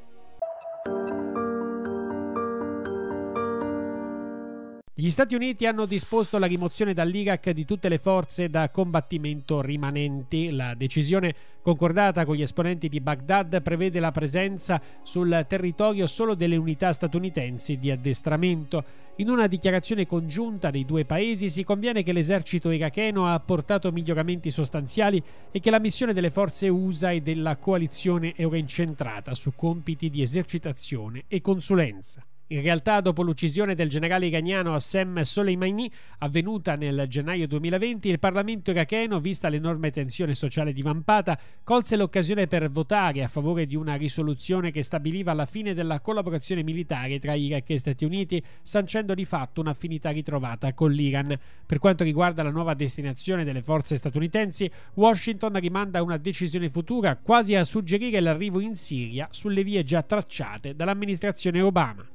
Gli 5.01 5.11
Stati 5.11 5.37
Uniti 5.37 5.65
hanno 5.65 5.87
disposto 5.87 6.39
la 6.39 6.47
rimozione 6.47 6.93
dall'Iraq 6.93 7.51
di 7.51 7.65
tutte 7.65 7.89
le 7.89 7.99
forze 7.99 8.49
da 8.49 8.69
combattimento 8.69 9.61
rimanenti. 9.61 10.51
La 10.51 10.75
decisione 10.75 11.33
concordata 11.63 12.25
con 12.25 12.35
gli 12.35 12.43
esponenti 12.43 12.89
di 12.89 13.01
Baghdad 13.01 13.63
prevede 13.63 14.01
la 14.01 14.11
presenza 14.11 14.83
sul 15.05 15.45
territorio 15.47 16.09
solo 16.09 16.35
delle 16.35 16.57
unità 16.57 16.91
statunitensi 16.91 17.79
di 17.79 17.93
addestramento. 17.93 18.83
In 19.19 19.31
una 19.31 19.47
dichiarazione 19.47 20.05
congiunta 20.05 20.73
dei 20.73 20.85
due 20.85 21.05
paesi 21.05 21.49
si 21.49 21.63
conviene 21.63 22.03
che 22.03 22.11
l'esercito 22.11 22.73
iracheno 22.73 23.29
ha 23.29 23.35
apportato 23.35 23.93
miglioramenti 23.93 24.51
sostanziali 24.51 25.23
e 25.53 25.61
che 25.61 25.71
la 25.71 25.79
missione 25.79 26.13
delle 26.13 26.33
forze 26.33 26.67
USA 26.67 27.13
e 27.13 27.21
della 27.21 27.57
coalizione 27.59 28.33
è 28.35 28.45
ora 28.45 28.57
incentrata 28.57 29.33
su 29.35 29.53
compiti 29.55 30.11
di 30.11 30.23
esercitazione 30.23 31.23
e 31.29 31.41
consulenza. 31.41 32.21
In 32.51 32.63
realtà, 32.63 33.03
dopo 33.03 33.21
l'uccisione 33.23 33.75
del 33.75 33.91
generale 33.91 34.27
iraniano 34.27 34.73
Assem 34.73 35.21
Soleimani, 35.21 35.93
avvenuta 36.21 36.77
nel 36.77 37.05
gennaio 37.07 37.47
2020, 37.47 38.09
il 38.09 38.19
Parlamento 38.19 38.71
iracheno, 38.71 39.21
vista 39.21 39.51
l'enorme 39.51 39.91
tensione 39.91 40.35
sociale 40.35 40.73
divampata, 40.73 41.39
colse 41.63 41.97
l'occasione 41.97 42.47
per 42.47 42.71
votare 42.71 43.23
a 43.23 43.29
favore 43.29 43.67
di 43.67 43.77
una 43.77 43.97
risoluzione 43.97 44.71
che 44.71 44.83
stabiliva 44.83 45.35
la 45.35 45.45
fine 45.45 45.75
della 45.75 46.01
collaborazione 46.01 46.63
militare 46.63 47.19
tra 47.19 47.35
Iraq 47.35 47.69
e 47.69 47.79
Stati 47.79 48.07
Uniti, 48.07 48.43
sancendo 48.63 49.13
di 49.13 49.27
fatto 49.27 49.61
un'affinità 49.61 50.09
ritrovata 50.09 50.73
con 50.73 50.91
l'Iran. 50.91 51.39
Per 51.67 51.79
quanto 51.79 52.03
riguarda 52.03 52.43
la 52.43 52.51
nuova 52.51 52.73
destinazione 52.73 53.45
delle 53.45 53.61
forze 53.61 53.95
statunitensi, 53.97 54.71
Washington 54.95 55.61
rimanda 55.61 56.03
una 56.03 56.17
decisione 56.17 56.71
futura, 56.71 57.17
quasi 57.17 57.55
a 57.57 57.65
suggerire 57.65 58.21
l'arrivo 58.21 58.59
in 58.61 58.75
Siria 58.75 59.29
sulle 59.33 59.63
vie 59.63 59.85
già 59.85 60.03
tracciate 60.03 60.75
dall'amministrazione 60.75 61.61
Obama. 61.61 62.09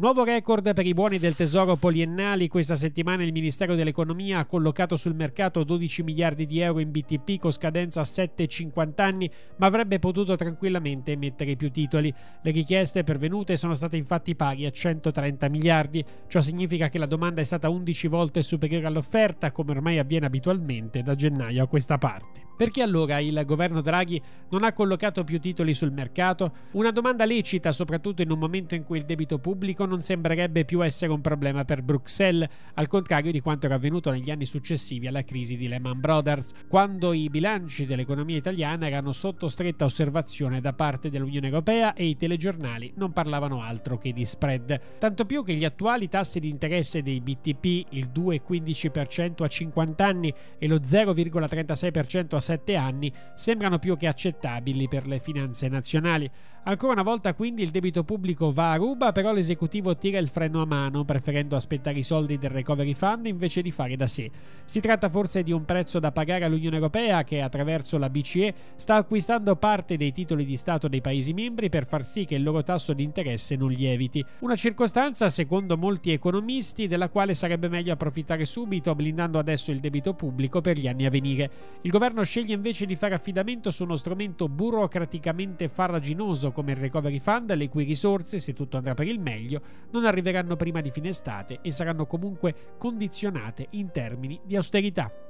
Nuovo 0.00 0.22
record 0.22 0.74
per 0.74 0.86
i 0.86 0.94
buoni 0.94 1.18
del 1.18 1.34
tesoro 1.34 1.74
poliennali. 1.74 2.46
Questa 2.46 2.76
settimana 2.76 3.24
il 3.24 3.32
Ministero 3.32 3.74
dell'Economia 3.74 4.38
ha 4.38 4.44
collocato 4.44 4.94
sul 4.94 5.16
mercato 5.16 5.64
12 5.64 6.04
miliardi 6.04 6.46
di 6.46 6.60
euro 6.60 6.78
in 6.78 6.92
BTP 6.92 7.40
con 7.40 7.50
scadenza 7.50 8.02
a 8.02 8.04
7,50 8.04 8.92
anni, 9.02 9.28
ma 9.56 9.66
avrebbe 9.66 9.98
potuto 9.98 10.36
tranquillamente 10.36 11.10
emettere 11.10 11.56
più 11.56 11.72
titoli. 11.72 12.14
Le 12.42 12.50
richieste 12.52 13.02
pervenute 13.02 13.56
sono 13.56 13.74
state 13.74 13.96
infatti 13.96 14.36
pari 14.36 14.66
a 14.66 14.70
130 14.70 15.48
miliardi. 15.48 16.04
Ciò 16.28 16.40
significa 16.40 16.88
che 16.88 16.98
la 16.98 17.06
domanda 17.06 17.40
è 17.40 17.44
stata 17.44 17.68
11 17.68 18.06
volte 18.06 18.42
superiore 18.42 18.86
all'offerta, 18.86 19.50
come 19.50 19.72
ormai 19.72 19.98
avviene 19.98 20.26
abitualmente 20.26 21.02
da 21.02 21.16
gennaio 21.16 21.64
a 21.64 21.66
questa 21.66 21.98
parte. 21.98 22.47
Perché 22.58 22.82
allora 22.82 23.20
il 23.20 23.40
governo 23.46 23.80
Draghi 23.80 24.20
non 24.48 24.64
ha 24.64 24.72
collocato 24.72 25.22
più 25.22 25.38
titoli 25.38 25.74
sul 25.74 25.92
mercato? 25.92 26.52
Una 26.72 26.90
domanda 26.90 27.24
lecita, 27.24 27.70
soprattutto 27.70 28.20
in 28.22 28.32
un 28.32 28.38
momento 28.40 28.74
in 28.74 28.82
cui 28.82 28.98
il 28.98 29.04
debito 29.04 29.38
pubblico 29.38 29.86
non 29.86 30.00
sembrerebbe 30.00 30.64
più 30.64 30.84
essere 30.84 31.12
un 31.12 31.20
problema 31.20 31.64
per 31.64 31.82
Bruxelles, 31.82 32.48
al 32.74 32.88
contrario 32.88 33.30
di 33.30 33.38
quanto 33.38 33.66
era 33.66 33.76
avvenuto 33.76 34.10
negli 34.10 34.32
anni 34.32 34.44
successivi 34.44 35.06
alla 35.06 35.22
crisi 35.22 35.56
di 35.56 35.68
Lehman 35.68 36.00
Brothers, 36.00 36.50
quando 36.66 37.12
i 37.12 37.30
bilanci 37.30 37.86
dell'economia 37.86 38.36
italiana 38.36 38.88
erano 38.88 39.12
sotto 39.12 39.46
stretta 39.46 39.84
osservazione 39.84 40.60
da 40.60 40.72
parte 40.72 41.10
dell'Unione 41.10 41.46
Europea 41.46 41.94
e 41.94 42.06
i 42.06 42.16
telegiornali 42.16 42.92
non 42.96 43.12
parlavano 43.12 43.62
altro 43.62 43.98
che 43.98 44.12
di 44.12 44.24
spread. 44.24 44.98
Tanto 44.98 45.26
più 45.26 45.44
che 45.44 45.54
gli 45.54 45.64
attuali 45.64 46.08
tassi 46.08 46.40
di 46.40 46.48
interesse 46.48 47.04
dei 47.04 47.20
BTP, 47.20 47.86
il 47.90 48.10
2,15% 48.12 49.44
a 49.44 49.46
50 49.46 50.04
anni 50.04 50.34
e 50.58 50.66
lo 50.66 50.78
0,36% 50.78 52.34
a 52.34 52.46
7 52.48 52.76
anni 52.76 53.12
sembrano 53.34 53.78
più 53.78 53.94
che 53.98 54.06
accettabili 54.06 54.88
per 54.88 55.06
le 55.06 55.18
finanze 55.18 55.68
nazionali. 55.68 56.30
Ancora 56.68 56.92
una 56.92 57.02
volta 57.02 57.32
quindi 57.32 57.62
il 57.62 57.70
debito 57.70 58.04
pubblico 58.04 58.52
va 58.52 58.72
a 58.72 58.76
ruba, 58.76 59.10
però 59.10 59.32
l'esecutivo 59.32 59.96
tira 59.96 60.18
il 60.18 60.28
freno 60.28 60.60
a 60.60 60.66
mano, 60.66 61.02
preferendo 61.02 61.56
aspettare 61.56 61.96
i 61.96 62.02
soldi 62.02 62.36
del 62.36 62.50
recovery 62.50 62.92
fund 62.92 63.24
invece 63.24 63.62
di 63.62 63.70
fare 63.70 63.96
da 63.96 64.06
sé. 64.06 64.30
Si 64.66 64.78
tratta 64.78 65.08
forse 65.08 65.42
di 65.42 65.50
un 65.50 65.64
prezzo 65.64 65.98
da 65.98 66.12
pagare 66.12 66.44
all'Unione 66.44 66.76
Europea 66.76 67.24
che 67.24 67.40
attraverso 67.40 67.96
la 67.96 68.10
BCE 68.10 68.54
sta 68.76 68.96
acquistando 68.96 69.56
parte 69.56 69.96
dei 69.96 70.12
titoli 70.12 70.44
di 70.44 70.58
Stato 70.58 70.88
dei 70.88 71.00
Paesi 71.00 71.32
membri 71.32 71.70
per 71.70 71.86
far 71.86 72.04
sì 72.04 72.26
che 72.26 72.34
il 72.34 72.42
loro 72.42 72.62
tasso 72.62 72.92
di 72.92 73.02
interesse 73.02 73.56
non 73.56 73.70
lieviti. 73.70 74.22
Una 74.40 74.54
circostanza, 74.54 75.30
secondo 75.30 75.78
molti 75.78 76.12
economisti, 76.12 76.86
della 76.86 77.08
quale 77.08 77.32
sarebbe 77.32 77.70
meglio 77.70 77.94
approfittare 77.94 78.44
subito, 78.44 78.94
blindando 78.94 79.38
adesso 79.38 79.70
il 79.70 79.80
debito 79.80 80.12
pubblico 80.12 80.60
per 80.60 80.76
gli 80.76 80.86
anni 80.86 81.06
a 81.06 81.10
venire. 81.10 81.50
Il 81.80 81.90
governo 81.90 82.22
sceglie 82.24 82.52
invece 82.52 82.84
di 82.84 82.94
fare 82.94 83.14
affidamento 83.14 83.70
su 83.70 83.84
uno 83.84 83.96
strumento 83.96 84.50
burocraticamente 84.50 85.70
farraginoso 85.70 86.56
come 86.58 86.72
il 86.72 86.78
Recovery 86.78 87.20
Fund, 87.20 87.54
le 87.54 87.68
cui 87.68 87.84
risorse, 87.84 88.40
se 88.40 88.52
tutto 88.52 88.78
andrà 88.78 88.92
per 88.94 89.06
il 89.06 89.20
meglio, 89.20 89.62
non 89.92 90.04
arriveranno 90.04 90.56
prima 90.56 90.80
di 90.80 90.90
fine 90.90 91.10
estate 91.10 91.60
e 91.62 91.70
saranno 91.70 92.04
comunque 92.04 92.74
condizionate 92.76 93.68
in 93.70 93.92
termini 93.92 94.40
di 94.42 94.56
austerità. 94.56 95.27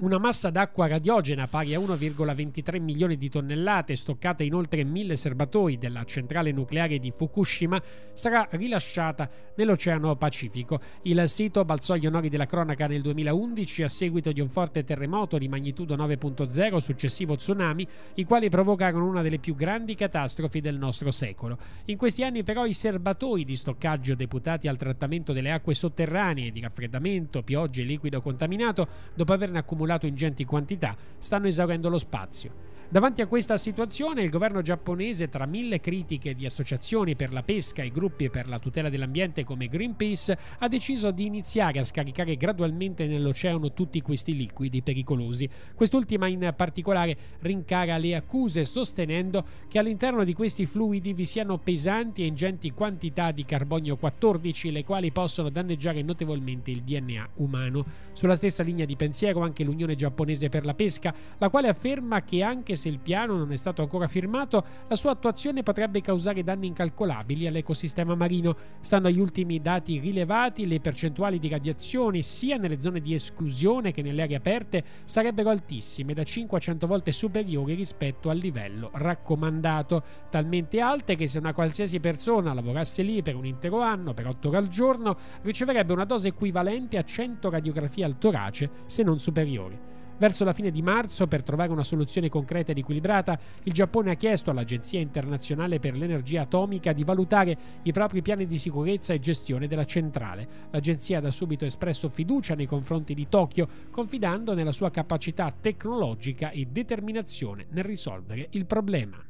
Una 0.00 0.16
massa 0.16 0.48
d'acqua 0.48 0.86
radiogena 0.86 1.46
pari 1.46 1.74
a 1.74 1.78
1,23 1.78 2.80
milioni 2.80 3.18
di 3.18 3.28
tonnellate 3.28 3.94
stoccata 3.96 4.42
in 4.42 4.54
oltre 4.54 4.82
mille 4.82 5.14
serbatoi 5.14 5.76
della 5.76 6.04
centrale 6.04 6.52
nucleare 6.52 6.98
di 6.98 7.12
Fukushima 7.14 7.78
sarà 8.14 8.48
rilasciata 8.52 9.28
nell'Oceano 9.56 10.16
Pacifico. 10.16 10.80
Il 11.02 11.22
sito 11.26 11.66
balzò 11.66 11.92
agli 11.92 12.06
onori 12.06 12.30
della 12.30 12.46
cronaca 12.46 12.86
nel 12.86 13.02
2011 13.02 13.82
a 13.82 13.88
seguito 13.88 14.32
di 14.32 14.40
un 14.40 14.48
forte 14.48 14.84
terremoto 14.84 15.36
di 15.36 15.48
magnitudo 15.48 15.94
9.0 15.96 16.78
successivo 16.78 17.36
tsunami, 17.36 17.86
i 18.14 18.24
quali 18.24 18.48
provocarono 18.48 19.06
una 19.06 19.20
delle 19.20 19.38
più 19.38 19.54
grandi 19.54 19.96
catastrofi 19.96 20.62
del 20.62 20.78
nostro 20.78 21.10
secolo. 21.10 21.58
In 21.86 21.98
questi 21.98 22.24
anni 22.24 22.42
però 22.42 22.64
i 22.64 22.72
serbatoi 22.72 23.44
di 23.44 23.54
stoccaggio 23.54 24.14
deputati 24.14 24.66
al 24.66 24.78
trattamento 24.78 25.34
delle 25.34 25.50
acque 25.50 25.74
sotterranee 25.74 26.52
di 26.52 26.60
raffreddamento, 26.60 27.42
piogge 27.42 27.82
e 27.82 27.84
liquido 27.84 28.22
contaminato, 28.22 28.88
dopo 29.14 29.34
averne 29.34 29.58
accumulato 29.58 29.88
accumulato 29.90 30.06
ingenti 30.06 30.44
quantità, 30.44 30.94
stanno 31.18 31.48
esaurendo 31.48 31.88
lo 31.88 31.98
spazio. 31.98 32.68
Davanti 32.92 33.20
a 33.20 33.28
questa 33.28 33.56
situazione 33.56 34.24
il 34.24 34.30
governo 34.30 34.62
giapponese, 34.62 35.28
tra 35.28 35.46
mille 35.46 35.78
critiche 35.78 36.34
di 36.34 36.44
associazioni 36.44 37.14
per 37.14 37.32
la 37.32 37.44
pesca 37.44 37.84
e 37.84 37.92
gruppi 37.92 38.30
per 38.30 38.48
la 38.48 38.58
tutela 38.58 38.88
dell'ambiente 38.88 39.44
come 39.44 39.68
Greenpeace, 39.68 40.36
ha 40.58 40.66
deciso 40.66 41.12
di 41.12 41.24
iniziare 41.24 41.78
a 41.78 41.84
scaricare 41.84 42.34
gradualmente 42.34 43.06
nell'oceano 43.06 43.72
tutti 43.74 44.00
questi 44.00 44.34
liquidi 44.34 44.82
pericolosi. 44.82 45.48
Quest'ultima 45.72 46.26
in 46.26 46.52
particolare 46.56 47.16
rincara 47.42 47.96
le 47.96 48.16
accuse 48.16 48.64
sostenendo 48.64 49.44
che 49.68 49.78
all'interno 49.78 50.24
di 50.24 50.34
questi 50.34 50.66
fluidi 50.66 51.12
vi 51.12 51.26
siano 51.26 51.58
pesanti 51.58 52.22
e 52.22 52.26
ingenti 52.26 52.72
quantità 52.72 53.30
di 53.30 53.44
carbonio 53.44 53.98
14 53.98 54.72
le 54.72 54.82
quali 54.82 55.12
possono 55.12 55.48
danneggiare 55.48 56.02
notevolmente 56.02 56.72
il 56.72 56.82
DNA 56.82 57.28
umano. 57.36 57.86
Sulla 58.14 58.34
stessa 58.34 58.64
linea 58.64 58.84
di 58.84 58.96
pensiero 58.96 59.42
anche 59.42 59.62
l'Unione 59.62 59.94
giapponese 59.94 60.48
per 60.48 60.64
la 60.64 60.74
pesca, 60.74 61.14
la 61.38 61.50
quale 61.50 61.68
afferma 61.68 62.24
che 62.24 62.42
anche 62.42 62.78
se 62.80 62.88
il 62.88 62.98
piano 62.98 63.36
non 63.36 63.52
è 63.52 63.56
stato 63.56 63.82
ancora 63.82 64.08
firmato, 64.08 64.64
la 64.88 64.96
sua 64.96 65.10
attuazione 65.10 65.62
potrebbe 65.62 66.00
causare 66.00 66.42
danni 66.42 66.66
incalcolabili 66.68 67.46
all'ecosistema 67.46 68.14
marino. 68.14 68.56
Stando 68.80 69.08
agli 69.08 69.20
ultimi 69.20 69.60
dati 69.60 69.98
rilevati, 69.98 70.66
le 70.66 70.80
percentuali 70.80 71.38
di 71.38 71.48
radiazioni 71.48 72.22
sia 72.22 72.56
nelle 72.56 72.80
zone 72.80 73.00
di 73.00 73.12
esclusione 73.12 73.92
che 73.92 74.00
nelle 74.00 74.22
aree 74.22 74.36
aperte 74.36 74.82
sarebbero 75.04 75.50
altissime, 75.50 76.14
da 76.14 76.24
5 76.24 76.56
a 76.56 76.60
100 76.60 76.86
volte 76.86 77.12
superiori 77.12 77.74
rispetto 77.74 78.30
al 78.30 78.38
livello 78.38 78.90
raccomandato, 78.94 80.02
talmente 80.30 80.80
alte 80.80 81.14
che 81.16 81.28
se 81.28 81.38
una 81.38 81.52
qualsiasi 81.52 82.00
persona 82.00 82.54
lavorasse 82.54 83.02
lì 83.02 83.22
per 83.22 83.36
un 83.36 83.44
intero 83.44 83.80
anno, 83.80 84.14
per 84.14 84.26
8 84.26 84.48
ore 84.48 84.56
al 84.56 84.68
giorno, 84.68 85.16
riceverebbe 85.42 85.92
una 85.92 86.06
dose 86.06 86.28
equivalente 86.28 86.96
a 86.96 87.04
100 87.04 87.50
radiografie 87.50 88.04
al 88.04 88.16
torace, 88.16 88.70
se 88.86 89.02
non 89.02 89.18
superiori. 89.18 89.89
Verso 90.20 90.44
la 90.44 90.52
fine 90.52 90.70
di 90.70 90.82
marzo, 90.82 91.26
per 91.26 91.42
trovare 91.42 91.72
una 91.72 91.82
soluzione 91.82 92.28
concreta 92.28 92.72
ed 92.72 92.78
equilibrata, 92.78 93.38
il 93.62 93.72
Giappone 93.72 94.10
ha 94.10 94.14
chiesto 94.16 94.50
all'Agenzia 94.50 95.00
internazionale 95.00 95.78
per 95.78 95.96
l'energia 95.96 96.42
atomica 96.42 96.92
di 96.92 97.04
valutare 97.04 97.56
i 97.84 97.92
propri 97.92 98.20
piani 98.20 98.46
di 98.46 98.58
sicurezza 98.58 99.14
e 99.14 99.18
gestione 99.18 99.66
della 99.66 99.86
centrale. 99.86 100.46
L'agenzia 100.72 101.18
ha 101.18 101.22
da 101.22 101.30
subito 101.30 101.64
espresso 101.64 102.10
fiducia 102.10 102.54
nei 102.54 102.66
confronti 102.66 103.14
di 103.14 103.28
Tokyo, 103.30 103.66
confidando 103.90 104.52
nella 104.52 104.72
sua 104.72 104.90
capacità 104.90 105.50
tecnologica 105.58 106.50
e 106.50 106.66
determinazione 106.66 107.64
nel 107.70 107.84
risolvere 107.84 108.48
il 108.50 108.66
problema. 108.66 109.24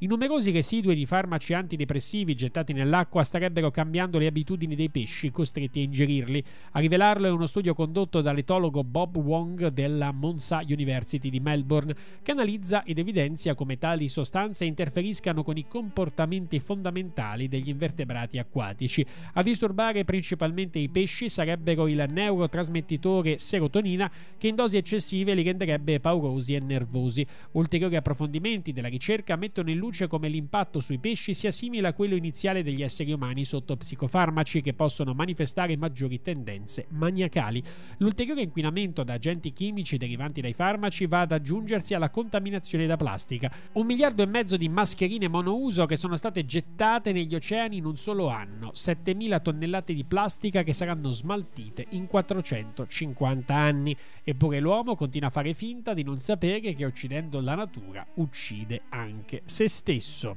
I 0.00 0.06
numerosi 0.08 0.50
residui 0.50 0.94
di 0.94 1.06
farmaci 1.06 1.54
antidepressivi 1.54 2.34
gettati 2.34 2.74
nell'acqua 2.74 3.24
starebbero 3.24 3.70
cambiando 3.70 4.18
le 4.18 4.26
abitudini 4.26 4.74
dei 4.74 4.90
pesci 4.90 5.30
costretti 5.30 5.80
a 5.80 5.84
ingerirli. 5.84 6.44
A 6.72 6.80
rivelarlo 6.80 7.26
è 7.26 7.30
uno 7.30 7.46
studio 7.46 7.72
condotto 7.72 8.20
dall'etologo 8.20 8.84
Bob 8.84 9.16
Wong 9.16 9.68
della 9.68 10.12
Monsa 10.12 10.60
University 10.68 11.30
di 11.30 11.40
Melbourne, 11.40 11.94
che 12.22 12.30
analizza 12.30 12.84
ed 12.84 12.98
evidenzia 12.98 13.54
come 13.54 13.78
tali 13.78 14.08
sostanze 14.08 14.66
interferiscano 14.66 15.42
con 15.42 15.56
i 15.56 15.66
comportamenti 15.66 16.60
fondamentali 16.60 17.48
degli 17.48 17.70
invertebrati 17.70 18.36
acquatici. 18.36 19.02
A 19.32 19.42
disturbare 19.42 20.04
principalmente 20.04 20.78
i 20.78 20.90
pesci 20.90 21.30
sarebbero 21.30 21.86
il 21.86 22.04
neurotrasmettitore 22.06 23.38
serotonina, 23.38 24.12
che 24.36 24.48
in 24.48 24.56
dosi 24.56 24.76
eccessive 24.76 25.32
li 25.32 25.42
renderebbe 25.42 26.00
paurosi 26.00 26.54
e 26.54 26.60
nervosi. 26.60 27.26
Ulteriori 27.52 27.96
approfondimenti 27.96 28.74
della 28.74 28.88
ricerca 28.88 29.36
mettono 29.36 29.70
in 29.70 29.78
luce 29.78 29.84
luce 29.86 30.08
come 30.08 30.28
l'impatto 30.28 30.80
sui 30.80 30.98
pesci 30.98 31.32
sia 31.32 31.52
simile 31.52 31.86
a 31.86 31.92
quello 31.92 32.16
iniziale 32.16 32.64
degli 32.64 32.82
esseri 32.82 33.12
umani 33.12 33.44
sotto 33.44 33.76
psicofarmaci 33.76 34.60
che 34.60 34.74
possono 34.74 35.14
manifestare 35.14 35.76
maggiori 35.76 36.20
tendenze 36.20 36.86
maniacali. 36.88 37.62
L'ulteriore 37.98 38.42
inquinamento 38.42 39.04
da 39.04 39.12
agenti 39.12 39.52
chimici 39.52 39.96
derivanti 39.96 40.40
dai 40.40 40.54
farmaci 40.54 41.06
va 41.06 41.20
ad 41.20 41.30
aggiungersi 41.30 41.94
alla 41.94 42.10
contaminazione 42.10 42.86
da 42.86 42.96
plastica. 42.96 43.52
Un 43.74 43.86
miliardo 43.86 44.24
e 44.24 44.26
mezzo 44.26 44.56
di 44.56 44.68
mascherine 44.68 45.28
monouso 45.28 45.86
che 45.86 45.94
sono 45.94 46.16
state 46.16 46.44
gettate 46.44 47.12
negli 47.12 47.36
oceani 47.36 47.76
in 47.76 47.84
un 47.84 47.96
solo 47.96 48.26
anno, 48.26 48.72
7000 48.74 49.38
tonnellate 49.38 49.94
di 49.94 50.02
plastica 50.02 50.64
che 50.64 50.72
saranno 50.72 51.10
smaltite 51.10 51.86
in 51.90 52.08
450 52.08 53.54
anni. 53.54 53.96
Eppure 54.24 54.58
l'uomo 54.58 54.96
continua 54.96 55.28
a 55.28 55.32
fare 55.32 55.54
finta 55.54 55.94
di 55.94 56.02
non 56.02 56.18
sapere 56.18 56.74
che 56.74 56.84
uccidendo 56.84 57.40
la 57.40 57.54
natura 57.54 58.04
uccide 58.14 58.82
anche 58.88 59.42
se 59.44 59.68
stesso. 59.76 60.34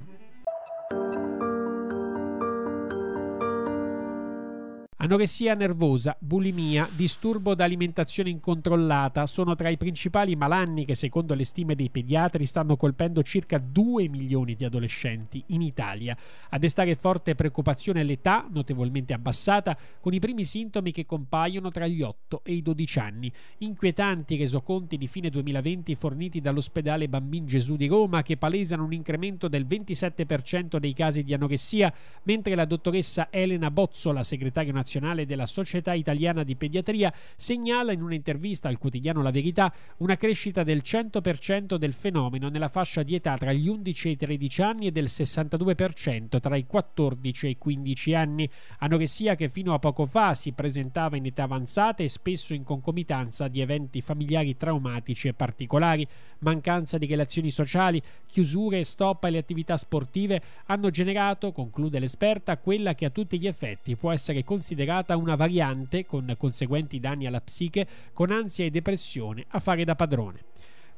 Anoressia 5.01 5.53
nervosa, 5.53 6.13
bulimia, 6.19 6.85
disturbo 6.93 7.55
da 7.55 7.63
alimentazione 7.63 8.29
incontrollata 8.29 9.25
sono 9.27 9.55
tra 9.55 9.69
i 9.69 9.77
principali 9.77 10.35
malanni 10.35 10.83
che 10.83 10.93
secondo 10.93 11.33
le 11.35 11.45
stime 11.45 11.73
dei 11.73 11.89
pediatri 11.89 12.45
stanno 12.45 12.75
colpendo 12.75 13.23
circa 13.23 13.59
2 13.59 14.09
milioni 14.09 14.55
di 14.55 14.65
adolescenti 14.65 15.41
in 15.47 15.61
Italia. 15.61 16.17
A 16.49 16.57
destare 16.57 16.95
forte 16.95 17.33
preoccupazione 17.33 18.03
l'età, 18.03 18.45
notevolmente 18.51 19.13
abbassata, 19.13 19.77
con 20.01 20.13
i 20.13 20.19
primi 20.19 20.43
sintomi 20.43 20.91
che 20.91 21.05
compaiono 21.05 21.69
tra 21.71 21.87
gli 21.87 22.01
8 22.01 22.41
e 22.43 22.55
i 22.55 22.61
12 22.61 22.99
anni. 22.99 23.31
Inquietanti 23.59 24.35
resoconti 24.35 24.97
di 24.97 25.07
fine 25.07 25.29
2020 25.29 25.95
forniti 25.95 26.41
dall'ospedale 26.41 27.07
Bambin 27.07 27.45
Gesù 27.45 27.77
di 27.77 27.87
Roma 27.87 28.21
che 28.21 28.35
palesano 28.35 28.83
un 28.83 28.91
incremento 28.91 29.47
del 29.47 29.65
27% 29.65 30.75
dei 30.75 30.91
casi 30.91 31.23
di 31.23 31.33
anoressia, 31.33 31.93
mentre 32.23 32.53
la 32.53 32.65
dottoressa 32.65 33.29
Elena 33.31 33.71
Bozzola, 33.71 34.23
segretaria 34.23 34.73
nazionale 34.73 34.87
nazionale 34.89 35.27
della 35.27 35.45
Società 35.45 35.93
Italiana 35.93 36.43
di 36.43 36.55
Pediatria 36.55 37.13
segnala 37.35 37.91
in 37.91 38.01
un'intervista 38.01 38.69
al 38.69 38.79
quotidiano 38.79 39.21
La 39.21 39.29
Verità 39.29 39.71
una 39.97 40.17
crescita 40.17 40.63
del 40.63 40.81
100% 40.83 41.75
del 41.75 41.93
fenomeno 41.93 42.49
nella 42.49 42.69
fascia 42.69 43.03
di 43.03 43.13
età 43.13 43.35
tra 43.37 43.53
gli 43.53 43.67
11 43.67 44.07
e 44.07 44.11
i 44.11 44.17
13 44.17 44.61
anni 44.63 44.87
e 44.87 44.91
del 44.91 45.05
62% 45.05 46.39
tra 46.39 46.55
i 46.55 46.65
14 46.65 47.45
e 47.45 47.49
i 47.49 47.57
15 47.59 48.13
anni. 48.15 48.49
Anoressia 48.79 49.35
che 49.35 49.47
fino 49.47 49.75
a 49.75 49.79
poco 49.79 50.07
fa 50.07 50.33
si 50.33 50.53
presentava 50.53 51.17
in 51.17 51.27
età 51.27 51.43
avanzata 51.43 52.01
e 52.01 52.09
spesso 52.09 52.55
in 52.55 52.63
concomitanza 52.63 53.47
di 53.47 53.61
eventi 53.61 54.01
familiari 54.01 54.57
traumatici 54.57 55.27
e 55.27 55.33
particolari, 55.33 56.07
mancanza 56.39 56.97
di 56.97 57.05
relazioni 57.05 57.51
sociali, 57.51 58.01
chiusure 58.25 58.79
e 58.79 58.85
stop 58.85 59.25
alle 59.25 59.37
attività 59.37 59.77
sportive 59.77 60.41
hanno 60.65 60.89
generato, 60.89 61.51
conclude 61.51 61.99
l'esperta, 61.99 62.57
quella 62.57 62.95
che 62.95 63.05
a 63.05 63.09
tutti 63.11 63.37
gli 63.37 63.47
effetti 63.47 63.95
può 63.95 64.11
essere 64.11 64.43
considerata 64.43 64.77
considerata 64.79 65.17
una 65.17 65.35
variante 65.35 66.05
con 66.05 66.33
conseguenti 66.37 67.01
danni 67.01 67.25
alla 67.25 67.41
psiche, 67.41 67.85
con 68.13 68.31
ansia 68.31 68.63
e 68.63 68.69
depressione 68.69 69.43
a 69.49 69.59
fare 69.59 69.83
da 69.83 69.95
padrone. 69.95 70.48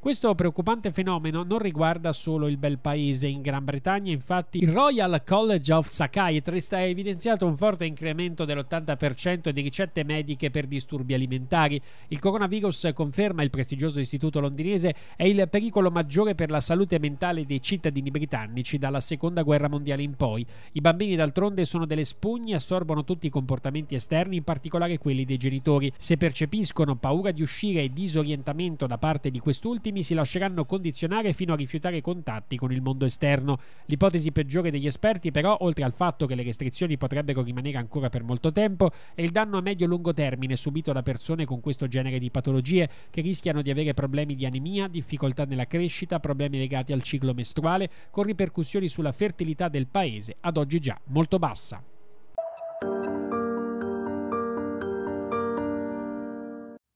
Questo 0.01 0.33
preoccupante 0.33 0.91
fenomeno 0.91 1.43
non 1.43 1.59
riguarda 1.59 2.11
solo 2.11 2.47
il 2.47 2.57
bel 2.57 2.79
paese. 2.79 3.27
In 3.27 3.43
Gran 3.43 3.63
Bretagna, 3.63 4.11
infatti, 4.11 4.57
il 4.57 4.71
Royal 4.71 5.21
College 5.23 5.71
of 5.71 5.85
Psychiatrists 5.85 6.73
ha 6.73 6.79
evidenziato 6.79 7.45
un 7.45 7.55
forte 7.55 7.85
incremento 7.85 8.43
dell'80% 8.43 9.49
di 9.49 9.61
ricette 9.61 10.03
mediche 10.03 10.49
per 10.49 10.65
disturbi 10.65 11.13
alimentari. 11.13 11.79
Il 12.07 12.17
coronavirus, 12.17 12.89
conferma 12.95 13.43
il 13.43 13.51
prestigioso 13.51 13.99
istituto 13.99 14.39
londinese, 14.39 14.95
è 15.15 15.25
il 15.25 15.47
pericolo 15.47 15.91
maggiore 15.91 16.33
per 16.33 16.49
la 16.49 16.61
salute 16.61 16.97
mentale 16.97 17.45
dei 17.45 17.61
cittadini 17.61 18.09
britannici 18.09 18.79
dalla 18.79 19.01
seconda 19.01 19.43
guerra 19.43 19.69
mondiale 19.69 20.01
in 20.01 20.15
poi. 20.15 20.43
I 20.71 20.81
bambini, 20.81 21.15
d'altronde, 21.15 21.63
sono 21.63 21.85
delle 21.85 22.05
spugne 22.05 22.53
e 22.53 22.55
assorbono 22.55 23.03
tutti 23.03 23.27
i 23.27 23.29
comportamenti 23.29 23.93
esterni, 23.93 24.37
in 24.37 24.43
particolare 24.43 24.97
quelli 24.97 25.25
dei 25.25 25.37
genitori. 25.37 25.93
Se 25.95 26.17
percepiscono 26.17 26.95
paura 26.95 27.29
di 27.29 27.43
uscire 27.43 27.83
e 27.83 27.93
disorientamento 27.93 28.87
da 28.87 28.97
parte 28.97 29.29
di 29.29 29.37
quest'ultimi, 29.37 29.89
ultimi 29.91 30.03
si 30.03 30.13
lasceranno 30.13 30.63
condizionare 30.63 31.33
fino 31.33 31.53
a 31.53 31.57
rifiutare 31.57 31.99
contatti 32.01 32.55
con 32.55 32.71
il 32.71 32.81
mondo 32.81 33.05
esterno. 33.05 33.59
L'ipotesi 33.85 34.31
peggiore 34.31 34.71
degli 34.71 34.87
esperti, 34.87 35.31
però, 35.31 35.57
oltre 35.61 35.83
al 35.83 35.93
fatto 35.93 36.25
che 36.25 36.35
le 36.35 36.43
restrizioni 36.43 36.97
potrebbero 36.97 37.43
rimanere 37.43 37.77
ancora 37.77 38.09
per 38.09 38.23
molto 38.23 38.51
tempo, 38.51 38.91
è 39.13 39.21
il 39.21 39.31
danno 39.31 39.57
a 39.57 39.61
medio-lungo 39.61 40.13
termine 40.13 40.55
subito 40.55 40.93
da 40.93 41.03
persone 41.03 41.45
con 41.45 41.59
questo 41.59 41.87
genere 41.87 42.19
di 42.19 42.31
patologie 42.31 42.89
che 43.09 43.21
rischiano 43.21 43.61
di 43.61 43.69
avere 43.69 43.93
problemi 43.93 44.35
di 44.35 44.45
anemia, 44.45 44.87
difficoltà 44.87 45.43
nella 45.43 45.67
crescita, 45.67 46.19
problemi 46.19 46.57
legati 46.57 46.93
al 46.93 47.03
ciclo 47.03 47.33
mestruale, 47.33 47.89
con 48.09 48.23
ripercussioni 48.23 48.87
sulla 48.87 49.11
fertilità 49.11 49.67
del 49.67 49.87
paese, 49.87 50.37
ad 50.39 50.55
oggi 50.57 50.79
già 50.79 50.97
molto 51.07 51.37
bassa. 51.37 51.90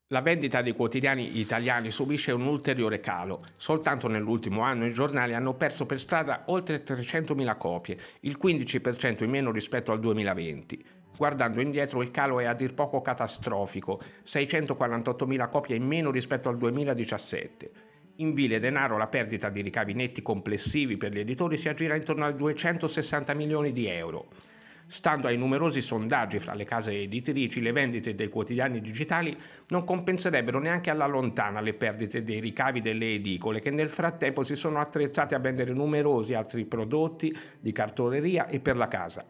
La 0.10 0.22
vendita 0.22 0.62
dei 0.62 0.74
quotidiani 0.74 1.40
italiani 1.40 1.90
subisce 1.90 2.32
un 2.32 2.46
ulteriore 2.46 3.00
calo. 3.00 3.44
Soltanto 3.56 4.08
nell'ultimo 4.08 4.62
anno 4.62 4.86
i 4.86 4.94
giornali 4.94 5.34
hanno 5.34 5.56
perso 5.56 5.88
per 5.88 6.00
strada 6.00 6.44
oltre 6.50 6.84
300.000 6.84 7.58
copie, 7.58 7.98
il 8.20 8.38
15% 8.40 9.24
in 9.24 9.32
meno 9.32 9.52
rispetto 9.52 9.92
al 9.92 10.00
2020. 10.00 10.86
Guardando 11.18 11.60
indietro 11.60 12.04
il 12.04 12.12
calo 12.12 12.40
è 12.40 12.46
a 12.46 12.54
dir 12.54 12.76
poco 12.76 13.02
catastrofico, 13.02 14.00
648.000 14.24 15.50
copie 15.50 15.76
in 15.76 15.88
meno 15.88 16.12
rispetto 16.12 16.50
al 16.50 16.58
2017. 16.58 17.72
In 18.18 18.36
vile 18.36 18.60
denaro 18.60 19.00
la 19.00 19.08
perdita 19.08 19.50
di 19.50 19.62
ricavi 19.62 19.94
netti 19.94 20.22
complessivi 20.22 20.98
per 20.98 21.14
gli 21.14 21.20
editori 21.20 21.58
si 21.58 21.68
aggira 21.68 21.96
intorno 21.96 22.26
ai 22.26 22.36
260 22.36 23.34
milioni 23.34 23.72
di 23.72 23.88
euro. 23.88 24.28
Stando 24.88 25.28
ai 25.28 25.38
numerosi 25.38 25.82
sondaggi 25.82 26.38
fra 26.38 26.54
le 26.54 26.64
case 26.64 26.92
editrici, 26.92 27.60
le 27.60 27.72
vendite 27.72 28.14
dei 28.14 28.30
quotidiani 28.30 28.80
digitali 28.80 29.36
non 29.70 29.84
compenserebbero 29.84 30.60
neanche 30.60 30.92
alla 30.92 31.08
lontana 31.08 31.60
le 31.60 31.74
perdite 31.74 32.22
dei 32.22 32.40
ricavi 32.40 32.82
delle 32.82 33.16
edicole 33.16 33.60
che 33.60 33.72
nel 33.72 33.90
frattempo 33.90 34.44
si 34.44 34.56
sono 34.56 34.80
attrezzate 34.80 35.34
a 35.34 35.40
vendere 35.40 35.74
numerosi 35.74 36.36
altri 36.36 36.66
prodotti 36.66 37.36
di 37.60 37.72
cartoleria 37.72 38.48
e 38.48 38.60
per 38.60 38.78
la 38.78 38.88
casa. 38.88 39.26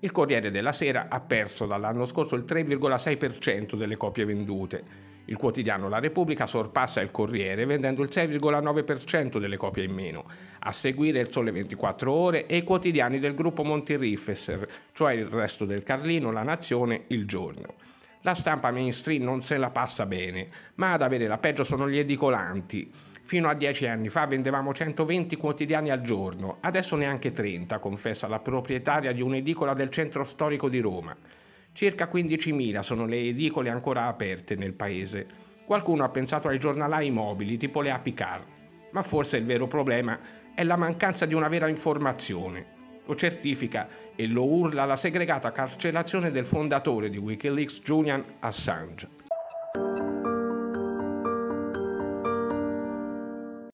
Il 0.00 0.12
Corriere 0.12 0.50
della 0.50 0.72
Sera 0.72 1.06
ha 1.08 1.20
perso 1.20 1.66
dall'anno 1.66 2.04
scorso 2.04 2.36
il 2.36 2.44
3,6% 2.46 3.76
delle 3.76 3.96
copie 3.96 4.24
vendute. 4.26 5.07
Il 5.28 5.36
quotidiano 5.36 5.90
La 5.90 5.98
Repubblica 5.98 6.46
sorpassa 6.46 7.02
il 7.02 7.10
Corriere 7.10 7.66
vendendo 7.66 8.02
il 8.02 8.08
6,9% 8.10 9.38
delle 9.38 9.58
copie 9.58 9.84
in 9.84 9.92
meno. 9.92 10.24
A 10.60 10.72
seguire 10.72 11.20
il 11.20 11.30
Sole 11.30 11.50
24 11.50 12.10
Ore 12.10 12.46
e 12.46 12.56
i 12.56 12.64
quotidiani 12.64 13.18
del 13.18 13.34
gruppo 13.34 13.62
Montirifes, 13.62 14.58
cioè 14.92 15.12
il 15.12 15.26
resto 15.26 15.66
del 15.66 15.82
Carlino, 15.82 16.32
La 16.32 16.42
Nazione, 16.42 17.04
Il 17.08 17.26
Giorno. 17.26 17.74
La 18.22 18.32
stampa 18.32 18.70
mainstream 18.70 19.22
non 19.22 19.42
se 19.42 19.58
la 19.58 19.68
passa 19.68 20.06
bene, 20.06 20.48
ma 20.76 20.92
ad 20.92 21.02
avere 21.02 21.26
la 21.26 21.36
peggio 21.36 21.62
sono 21.62 21.90
gli 21.90 21.98
edicolanti. 21.98 22.90
Fino 23.20 23.50
a 23.50 23.54
dieci 23.54 23.86
anni 23.86 24.08
fa 24.08 24.24
vendevamo 24.24 24.72
120 24.72 25.36
quotidiani 25.36 25.90
al 25.90 26.00
giorno, 26.00 26.56
adesso 26.60 26.96
neanche 26.96 27.32
30, 27.32 27.78
confessa 27.78 28.28
la 28.28 28.38
proprietaria 28.38 29.12
di 29.12 29.20
un'edicola 29.20 29.74
del 29.74 29.90
centro 29.90 30.24
storico 30.24 30.70
di 30.70 30.80
Roma. 30.80 31.14
Circa 31.78 32.08
15.000 32.12 32.80
sono 32.80 33.06
le 33.06 33.20
edicole 33.20 33.70
ancora 33.70 34.08
aperte 34.08 34.56
nel 34.56 34.72
paese. 34.72 35.28
Qualcuno 35.64 36.02
ha 36.02 36.08
pensato 36.08 36.48
ai 36.48 36.58
giornalai 36.58 37.08
mobili 37.12 37.56
tipo 37.56 37.82
le 37.82 37.92
Apicar, 37.92 38.44
ma 38.90 39.02
forse 39.04 39.36
il 39.36 39.44
vero 39.44 39.68
problema 39.68 40.18
è 40.56 40.64
la 40.64 40.74
mancanza 40.74 41.24
di 41.24 41.34
una 41.34 41.46
vera 41.46 41.68
informazione. 41.68 42.66
Lo 43.06 43.14
certifica 43.14 43.86
e 44.16 44.26
lo 44.26 44.44
urla 44.44 44.86
la 44.86 44.96
segregata 44.96 45.52
carcerazione 45.52 46.32
del 46.32 46.46
fondatore 46.46 47.10
di 47.10 47.18
Wikileaks 47.18 47.80
Julian 47.82 48.24
Assange. 48.40 49.27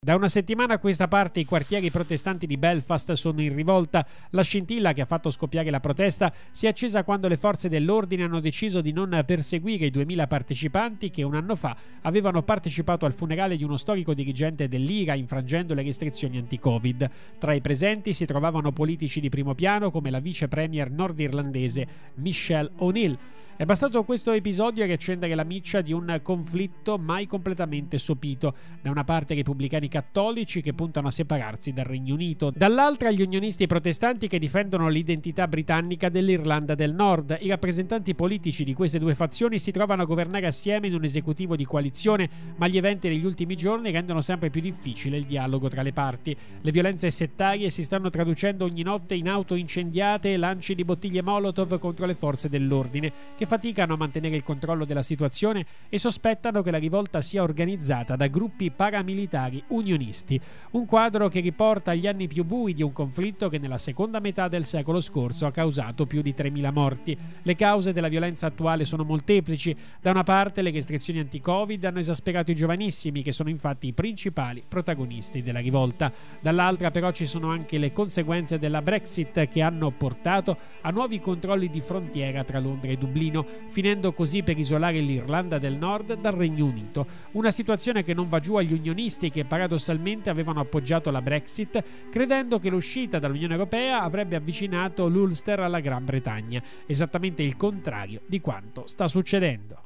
Da 0.04 0.14
una 0.14 0.28
settimana 0.28 0.74
a 0.74 0.78
questa 0.78 1.08
parte 1.08 1.40
i 1.40 1.46
quartieri 1.46 1.90
protestanti 1.90 2.46
di 2.46 2.58
Belfast 2.58 3.12
sono 3.12 3.40
in 3.40 3.54
rivolta. 3.54 4.06
La 4.32 4.42
scintilla 4.42 4.92
che 4.92 5.00
ha 5.00 5.06
fatto 5.06 5.30
scoppiare 5.30 5.70
la 5.70 5.80
protesta 5.80 6.30
si 6.50 6.66
è 6.66 6.68
accesa 6.68 7.04
quando 7.04 7.26
le 7.26 7.38
forze 7.38 7.70
dell'ordine 7.70 8.24
hanno 8.24 8.40
deciso 8.40 8.82
di 8.82 8.92
non 8.92 9.22
perseguire 9.24 9.86
i 9.86 9.90
2000 9.90 10.26
partecipanti 10.26 11.08
che 11.08 11.22
un 11.22 11.34
anno 11.34 11.56
fa 11.56 11.74
avevano 12.02 12.42
partecipato 12.42 13.06
al 13.06 13.14
funerale 13.14 13.56
di 13.56 13.64
uno 13.64 13.78
storico 13.78 14.12
dirigente 14.12 14.68
dell'IRA 14.68 15.14
infrangendo 15.14 15.72
le 15.72 15.82
restrizioni 15.82 16.36
anti-Covid. 16.36 17.10
Tra 17.38 17.54
i 17.54 17.62
presenti 17.62 18.12
si 18.12 18.26
trovavano 18.26 18.72
politici 18.72 19.20
di 19.20 19.30
primo 19.30 19.54
piano 19.54 19.90
come 19.90 20.10
la 20.10 20.20
vice 20.20 20.48
premier 20.48 20.90
nordirlandese 20.90 21.86
Michelle 22.16 22.72
O'Neill. 22.76 23.16
È 23.56 23.64
bastato 23.64 24.02
questo 24.02 24.32
episodio 24.32 24.82
a 24.82 24.86
riaccendere 24.86 25.32
la 25.36 25.44
miccia 25.44 25.80
di 25.80 25.92
un 25.92 26.18
conflitto 26.24 26.98
mai 26.98 27.28
completamente 27.28 27.98
sopito. 27.98 28.52
Da 28.82 28.90
una 28.90 29.04
parte 29.04 29.34
i 29.34 29.36
repubblicani 29.36 29.86
cattolici 29.86 30.60
che 30.60 30.72
puntano 30.72 31.06
a 31.06 31.12
separarsi 31.12 31.72
dal 31.72 31.84
Regno 31.84 32.14
Unito, 32.14 32.50
dall'altra 32.52 33.12
gli 33.12 33.22
unionisti 33.22 33.68
protestanti 33.68 34.26
che 34.26 34.40
difendono 34.40 34.88
l'identità 34.88 35.46
britannica 35.46 36.08
dell'Irlanda 36.08 36.74
del 36.74 36.94
Nord. 36.94 37.38
I 37.40 37.48
rappresentanti 37.48 38.16
politici 38.16 38.64
di 38.64 38.74
queste 38.74 38.98
due 38.98 39.14
fazioni 39.14 39.60
si 39.60 39.70
trovano 39.70 40.02
a 40.02 40.06
governare 40.06 40.46
assieme 40.46 40.88
in 40.88 40.94
un 40.94 41.04
esecutivo 41.04 41.54
di 41.54 41.64
coalizione, 41.64 42.28
ma 42.56 42.66
gli 42.66 42.76
eventi 42.76 43.08
degli 43.08 43.24
ultimi 43.24 43.54
giorni 43.54 43.92
rendono 43.92 44.20
sempre 44.20 44.50
più 44.50 44.62
difficile 44.62 45.16
il 45.16 45.26
dialogo 45.26 45.68
tra 45.68 45.82
le 45.82 45.92
parti. 45.92 46.36
Le 46.60 46.72
violenze 46.72 47.08
settarie 47.12 47.70
si 47.70 47.84
stanno 47.84 48.10
traducendo 48.10 48.64
ogni 48.64 48.82
notte 48.82 49.14
in 49.14 49.28
auto 49.28 49.54
incendiate 49.54 50.32
e 50.32 50.38
lanci 50.38 50.74
di 50.74 50.84
bottiglie 50.84 51.22
Molotov 51.22 51.78
contro 51.78 52.04
le 52.04 52.16
forze 52.16 52.48
dell'ordine, 52.48 53.12
che 53.36 53.42
che 53.44 53.46
faticano 53.46 53.94
a 53.94 53.96
mantenere 53.96 54.36
il 54.36 54.42
controllo 54.42 54.84
della 54.84 55.02
situazione 55.02 55.64
e 55.88 55.98
sospettano 55.98 56.62
che 56.62 56.70
la 56.70 56.78
rivolta 56.78 57.20
sia 57.20 57.42
organizzata 57.42 58.16
da 58.16 58.26
gruppi 58.26 58.70
paramilitari 58.70 59.62
unionisti. 59.68 60.40
Un 60.72 60.86
quadro 60.86 61.28
che 61.28 61.40
riporta 61.40 61.92
agli 61.92 62.06
anni 62.06 62.26
più 62.26 62.44
bui 62.44 62.72
di 62.74 62.82
un 62.82 62.92
conflitto 62.92 63.48
che 63.48 63.58
nella 63.58 63.78
seconda 63.78 64.18
metà 64.18 64.48
del 64.48 64.64
secolo 64.64 65.00
scorso 65.00 65.46
ha 65.46 65.50
causato 65.50 66.06
più 66.06 66.22
di 66.22 66.34
3.000 66.36 66.72
morti. 66.72 67.16
Le 67.42 67.54
cause 67.54 67.92
della 67.92 68.08
violenza 68.08 68.46
attuale 68.46 68.84
sono 68.84 69.04
molteplici. 69.04 69.76
Da 70.00 70.10
una 70.10 70.22
parte 70.22 70.62
le 70.62 70.70
restrizioni 70.70 71.20
anti-Covid 71.20 71.84
hanno 71.84 71.98
esasperato 71.98 72.50
i 72.50 72.54
giovanissimi, 72.54 73.22
che 73.22 73.32
sono 73.32 73.50
infatti 73.50 73.88
i 73.88 73.92
principali 73.92 74.64
protagonisti 74.66 75.42
della 75.42 75.60
rivolta. 75.60 76.10
Dall'altra 76.40 76.90
però 76.90 77.10
ci 77.12 77.26
sono 77.26 77.50
anche 77.50 77.78
le 77.78 77.92
conseguenze 77.92 78.58
della 78.58 78.80
Brexit 78.80 79.48
che 79.48 79.60
hanno 79.60 79.90
portato 79.90 80.56
a 80.80 80.90
nuovi 80.90 81.20
controlli 81.20 81.68
di 81.68 81.80
frontiera 81.80 82.42
tra 82.44 82.58
Londra 82.58 82.90
e 82.90 82.96
Dublino 82.96 83.33
Dublino, 83.34 83.46
finendo 83.68 84.12
così 84.12 84.42
per 84.42 84.56
isolare 84.56 85.00
l'Irlanda 85.00 85.58
del 85.58 85.76
Nord 85.76 86.20
dal 86.20 86.32
Regno 86.32 86.66
Unito. 86.66 87.06
Una 87.32 87.50
situazione 87.50 88.04
che 88.04 88.14
non 88.14 88.28
va 88.28 88.38
giù 88.38 88.54
agli 88.54 88.72
unionisti 88.72 89.30
che 89.30 89.44
paradossalmente 89.44 90.30
avevano 90.30 90.60
appoggiato 90.60 91.10
la 91.10 91.20
Brexit, 91.22 91.82
credendo 92.10 92.60
che 92.60 92.70
l'uscita 92.70 93.18
dall'Unione 93.18 93.54
Europea 93.54 94.02
avrebbe 94.02 94.36
avvicinato 94.36 95.08
l'Ulster 95.08 95.60
alla 95.60 95.80
Gran 95.80 96.04
Bretagna, 96.04 96.62
esattamente 96.86 97.42
il 97.42 97.56
contrario 97.56 98.20
di 98.26 98.40
quanto 98.40 98.86
sta 98.86 99.08
succedendo. 99.08 99.83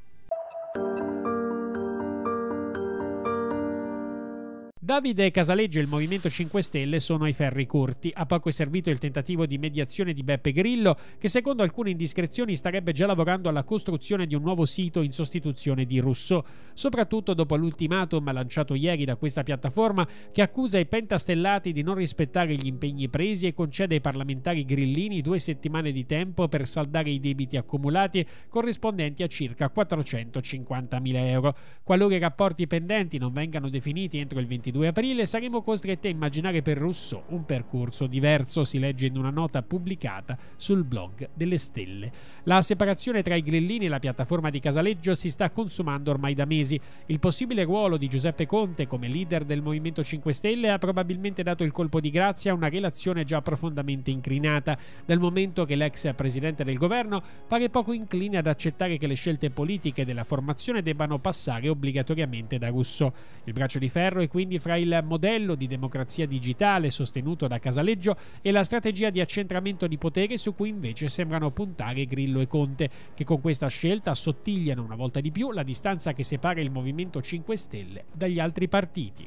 Davide 4.89 5.31
Casaleggio 5.31 5.81
e 5.81 5.83
il 5.83 5.87
Movimento 5.87 6.31
5 6.31 6.63
Stelle 6.63 6.99
sono 6.99 7.25
ai 7.25 7.35
ferri 7.35 7.67
corti. 7.67 8.11
A 8.15 8.25
poco 8.25 8.49
è 8.49 8.53
servito 8.53 8.89
il 8.89 8.97
tentativo 8.97 9.45
di 9.45 9.59
mediazione 9.59 10.15
di 10.15 10.23
Beppe 10.23 10.51
Grillo, 10.51 10.97
che 11.19 11.29
secondo 11.29 11.63
alcune 11.63 11.91
indiscrezioni 11.91 12.57
starebbe 12.57 12.93
già 12.93 13.05
lavorando 13.05 13.51
alla 13.51 13.65
costruzione 13.65 14.27
di 14.27 14.35
un 14.35 14.41
nuovo 14.41 14.65
sito 14.65 15.03
in 15.03 15.13
sostituzione 15.13 15.85
di 15.85 15.99
Russo, 15.99 16.43
soprattutto 16.73 17.35
dopo 17.35 17.55
l'ultimatum 17.57 18.33
lanciato 18.33 18.75
ieri 18.75 19.05
da 19.05 19.17
questa 19.17 19.43
piattaforma 19.43 20.09
che 20.33 20.41
accusa 20.41 20.79
i 20.79 20.87
pentastellati 20.87 21.73
di 21.73 21.83
non 21.83 21.97
rispettare 21.97 22.55
gli 22.55 22.67
impegni 22.67 23.11
presi 23.11 23.47
e 23.47 23.53
concede 23.53 23.97
ai 23.97 24.01
parlamentari 24.01 24.65
grillini 24.65 25.21
due 25.21 25.39
settimane 25.39 25.93
di 25.93 26.07
tempo 26.07 26.49
per 26.49 26.67
saldare 26.67 27.11
i 27.11 27.21
debiti 27.21 27.59
accumulati 27.59 28.27
corrispondenti 28.49 29.23
a 29.23 29.27
circa 29.27 29.69
450 29.69 30.99
mila 30.99 31.29
euro. 31.29 31.55
Qualora 31.83 32.15
i 32.15 32.21
rapporti 32.21 32.67
pendenti 32.67 33.19
non 33.19 33.35
vengano 33.35 33.69
definiti 33.69 34.17
entro 34.17 34.41
il 34.41 34.47
22 34.47 34.77
2 34.79 34.87
aprile 34.87 35.27
saremo 35.27 35.61
costretti 35.61 36.07
a 36.07 36.11
immaginare 36.11 36.63
per 36.63 36.79
Rousseau 36.79 37.25
un 37.31 37.45
percorso 37.45 38.07
diverso, 38.07 38.63
si 38.63 38.79
legge 38.79 39.07
in 39.07 39.17
una 39.17 39.31
nota 39.31 39.61
pubblicata 39.61 40.39
sul 40.55 40.85
blog 40.85 41.31
delle 41.35 41.59
stelle. 41.59 42.13
La 42.45 42.63
separazione 42.63 43.23
tra 43.23 43.35
i 43.35 43.43
grillini 43.43 43.87
e 43.87 43.89
la 43.89 43.99
piattaforma 43.99 44.51
di 44.51 44.61
Casaleggio 44.61 45.17
si 45.17 45.31
sta 45.31 45.51
consumando 45.51 46.13
ormai 46.13 46.35
da 46.35 46.45
mesi. 46.45 46.81
Il 47.07 47.19
possibile 47.19 47.65
ruolo 47.65 47.97
di 47.97 48.07
Giuseppe 48.07 48.47
Conte 48.47 48.87
come 48.87 49.09
leader 49.09 49.45
del 49.45 49.63
Movimento 49.63 50.05
5 50.05 50.33
Stelle 50.33 50.71
ha 50.71 50.79
probabilmente 50.79 51.43
dato 51.43 51.65
il 51.65 51.73
colpo 51.73 51.99
di 51.99 52.11
grazia 52.11 52.53
a 52.53 52.55
una 52.55 52.69
relazione 52.69 53.25
già 53.25 53.43
profondamente 53.43 54.13
incrinata, 54.13 54.79
dal 55.05 55.19
momento 55.19 55.65
che 55.65 55.75
l'ex 55.75 56.15
presidente 56.15 56.63
del 56.63 56.79
governo 56.79 57.21
pare 57.49 57.69
poco 57.69 57.93
incline 57.93 58.39
ad 58.39 58.47
accettare 58.47 58.97
che 58.97 59.09
le 59.09 59.15
scelte 59.15 59.51
politiche 59.51 60.05
della 60.05 60.23
formazione 60.23 60.83
debbano 60.83 61.19
passare 61.19 61.69
obbligatoriamente 61.69 62.59
da 62.59 62.69
Rousseau. 62.69 63.13
Il 63.43 63.53
braccio 63.53 63.81
di 63.81 63.89
ferro 63.89 64.21
è 64.21 64.29
quindi 64.29 64.61
fra 64.69 64.77
il 64.77 65.01
modello 65.03 65.55
di 65.55 65.67
democrazia 65.67 66.27
digitale 66.27 66.91
sostenuto 66.91 67.47
da 67.47 67.59
Casaleggio 67.59 68.19
e 68.43 68.51
la 68.51 68.65
strategia 68.65 69.09
di 69.09 69.19
accentramento 69.19 69.87
di 69.87 69.97
potere 69.97 70.37
su 70.37 70.55
cui 70.55 70.69
invece 70.69 71.09
sembrano 71.09 71.51
puntare 71.51 72.05
Grillo 72.05 72.41
e 72.41 72.47
Conte, 72.47 72.91
che 73.15 73.25
con 73.25 73.41
questa 73.41 73.69
scelta 73.69 74.11
assottigliano 74.11 74.83
una 74.83 74.97
volta 74.97 75.21
di 75.21 75.31
più 75.31 75.53
la 75.53 75.63
distanza 75.63 76.13
che 76.13 76.23
separa 76.23 76.61
il 76.61 76.71
Movimento 76.71 77.23
5 77.23 77.57
Stelle 77.57 78.05
dagli 78.13 78.39
altri 78.39 78.69
partiti. 78.69 79.27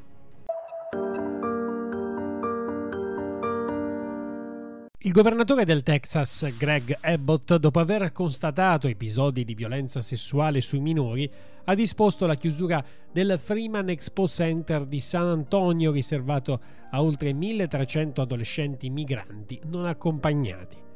Il 5.03 5.13
governatore 5.13 5.65
del 5.65 5.81
Texas, 5.81 6.55
Greg 6.57 6.95
Abbott, 7.01 7.55
dopo 7.55 7.79
aver 7.79 8.11
constatato 8.11 8.85
episodi 8.85 9.43
di 9.43 9.55
violenza 9.55 9.99
sessuale 9.99 10.61
sui 10.61 10.79
minori, 10.79 11.27
ha 11.63 11.73
disposto 11.73 12.27
la 12.27 12.35
chiusura 12.35 12.85
del 13.11 13.39
Freeman 13.41 13.89
Expo 13.89 14.27
Center 14.27 14.85
di 14.85 14.99
San 14.99 15.25
Antonio 15.25 15.91
riservato 15.91 16.61
a 16.91 17.01
oltre 17.01 17.33
1300 17.33 18.21
adolescenti 18.21 18.91
migranti 18.91 19.59
non 19.69 19.87
accompagnati. 19.87 20.90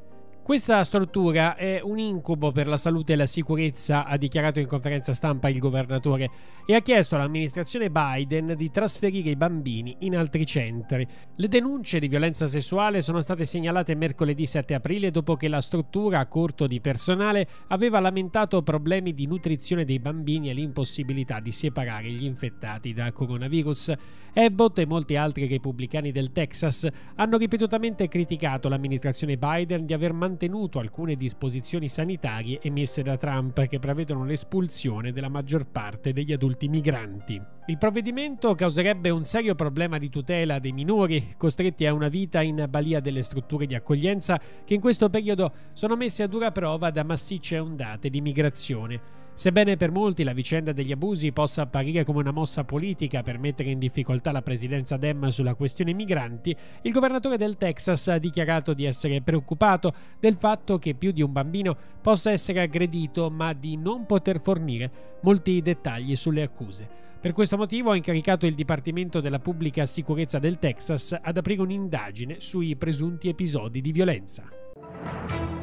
Questa 0.45 0.83
struttura 0.83 1.55
è 1.55 1.79
un 1.81 1.97
incubo 1.97 2.51
per 2.51 2.67
la 2.67 2.77
salute 2.77 3.13
e 3.13 3.15
la 3.15 3.25
sicurezza, 3.25 4.05
ha 4.05 4.15
dichiarato 4.15 4.59
in 4.59 4.67
conferenza 4.67 5.11
stampa 5.11 5.49
il 5.49 5.57
governatore, 5.57 6.29
e 6.67 6.75
ha 6.75 6.81
chiesto 6.81 7.15
all'amministrazione 7.15 7.89
Biden 7.89 8.53
di 8.55 8.69
trasferire 8.69 9.31
i 9.31 9.35
bambini 9.35 9.95
in 10.01 10.15
altri 10.15 10.45
centri. 10.45 11.07
Le 11.35 11.47
denunce 11.47 11.97
di 11.97 12.07
violenza 12.07 12.45
sessuale 12.45 13.01
sono 13.01 13.21
state 13.21 13.43
segnalate 13.43 13.95
mercoledì 13.95 14.45
7 14.45 14.75
aprile 14.75 15.09
dopo 15.09 15.35
che 15.35 15.47
la 15.47 15.61
struttura, 15.61 16.19
a 16.19 16.27
corto 16.27 16.67
di 16.67 16.79
personale, 16.79 17.47
aveva 17.69 17.99
lamentato 17.99 18.61
problemi 18.61 19.15
di 19.15 19.25
nutrizione 19.25 19.83
dei 19.83 19.97
bambini 19.97 20.51
e 20.51 20.53
l'impossibilità 20.53 21.39
di 21.39 21.51
separare 21.51 22.11
gli 22.11 22.23
infettati 22.23 22.93
da 22.93 23.11
coronavirus. 23.11 23.93
Abbott 24.35 24.77
e 24.77 24.85
molti 24.85 25.15
altri 25.15 25.47
repubblicani 25.47 26.11
del 26.11 26.31
Texas 26.31 26.87
hanno 27.15 27.37
ripetutamente 27.37 28.07
criticato 28.07 28.69
l'amministrazione 28.69 29.37
Biden 29.37 29.87
di 29.87 29.93
aver 29.93 30.11
mantenuto 30.13 30.33
mantenuto 30.35 30.79
alcune 30.79 31.15
disposizioni 31.15 31.87
sanitarie 31.87 32.59
emesse 32.61 33.01
da 33.01 33.15
Trump 33.15 33.65
che 33.67 33.79
prevedono 33.79 34.25
l'espulsione 34.25 35.13
della 35.13 35.29
maggior 35.29 35.65
parte 35.65 36.11
degli 36.11 36.33
adulti 36.33 36.67
migranti. 36.67 37.41
Il 37.67 37.77
provvedimento 37.77 38.53
causerebbe 38.53 39.09
un 39.09 39.23
serio 39.23 39.55
problema 39.55 39.97
di 39.97 40.09
tutela 40.09 40.59
dei 40.59 40.73
minori 40.73 41.35
costretti 41.37 41.85
a 41.85 41.93
una 41.93 42.09
vita 42.09 42.41
in 42.41 42.65
balia 42.69 42.99
delle 42.99 43.23
strutture 43.23 43.65
di 43.65 43.75
accoglienza 43.75 44.37
che 44.65 44.73
in 44.73 44.81
questo 44.81 45.09
periodo 45.09 45.53
sono 45.71 45.95
messe 45.95 46.23
a 46.23 46.27
dura 46.27 46.51
prova 46.51 46.91
da 46.91 47.05
massicce 47.05 47.57
ondate 47.57 48.09
di 48.09 48.19
migrazione. 48.19 49.14
Sebbene 49.37 49.75
per 49.75 49.91
molti 49.91 50.23
la 50.23 50.31
vicenda 50.31 50.71
degli 50.71 50.93
abusi 50.93 51.33
possa 51.33 51.63
apparire 51.63 52.05
come 52.05 52.19
una 52.19 52.31
mossa 52.31 52.63
politica 52.63 53.21
per 53.21 53.37
mettere 53.37 53.69
in 53.69 53.79
difficoltà 53.79 54.31
la 54.31 54.41
presidenza 54.41 54.95
Dem 54.95 55.27
sulla 55.27 55.55
questione 55.55 55.91
migranti, 55.91 56.55
il 56.83 56.91
governatore 56.93 57.35
del 57.35 57.57
Texas 57.57 58.07
ha 58.07 58.17
dichiarato 58.17 58.73
di 58.73 58.85
essere 58.85 59.21
preoccupato 59.21 59.93
del 60.21 60.37
fatto 60.37 60.77
che 60.77 60.93
più 60.93 61.11
di 61.11 61.21
un 61.21 61.33
bambino 61.33 61.75
possa 62.01 62.31
essere 62.31 62.61
aggredito 62.61 63.29
ma 63.29 63.51
di 63.51 63.75
non 63.75 64.05
poter 64.05 64.39
fornire 64.39 64.89
molti 65.19 65.61
dettagli 65.61 66.15
sulle 66.15 66.41
accuse. 66.41 66.87
Per 67.19 67.33
questo 67.33 67.57
motivo 67.57 67.91
ha 67.91 67.95
incaricato 67.97 68.45
il 68.45 68.55
Dipartimento 68.55 69.19
della 69.19 69.39
Pubblica 69.39 69.85
Sicurezza 69.85 70.39
del 70.39 70.59
Texas 70.59 71.17
ad 71.21 71.35
aprire 71.35 71.61
un'indagine 71.61 72.37
sui 72.39 72.77
presunti 72.77 73.27
episodi 73.27 73.81
di 73.81 73.91
violenza. 73.91 75.54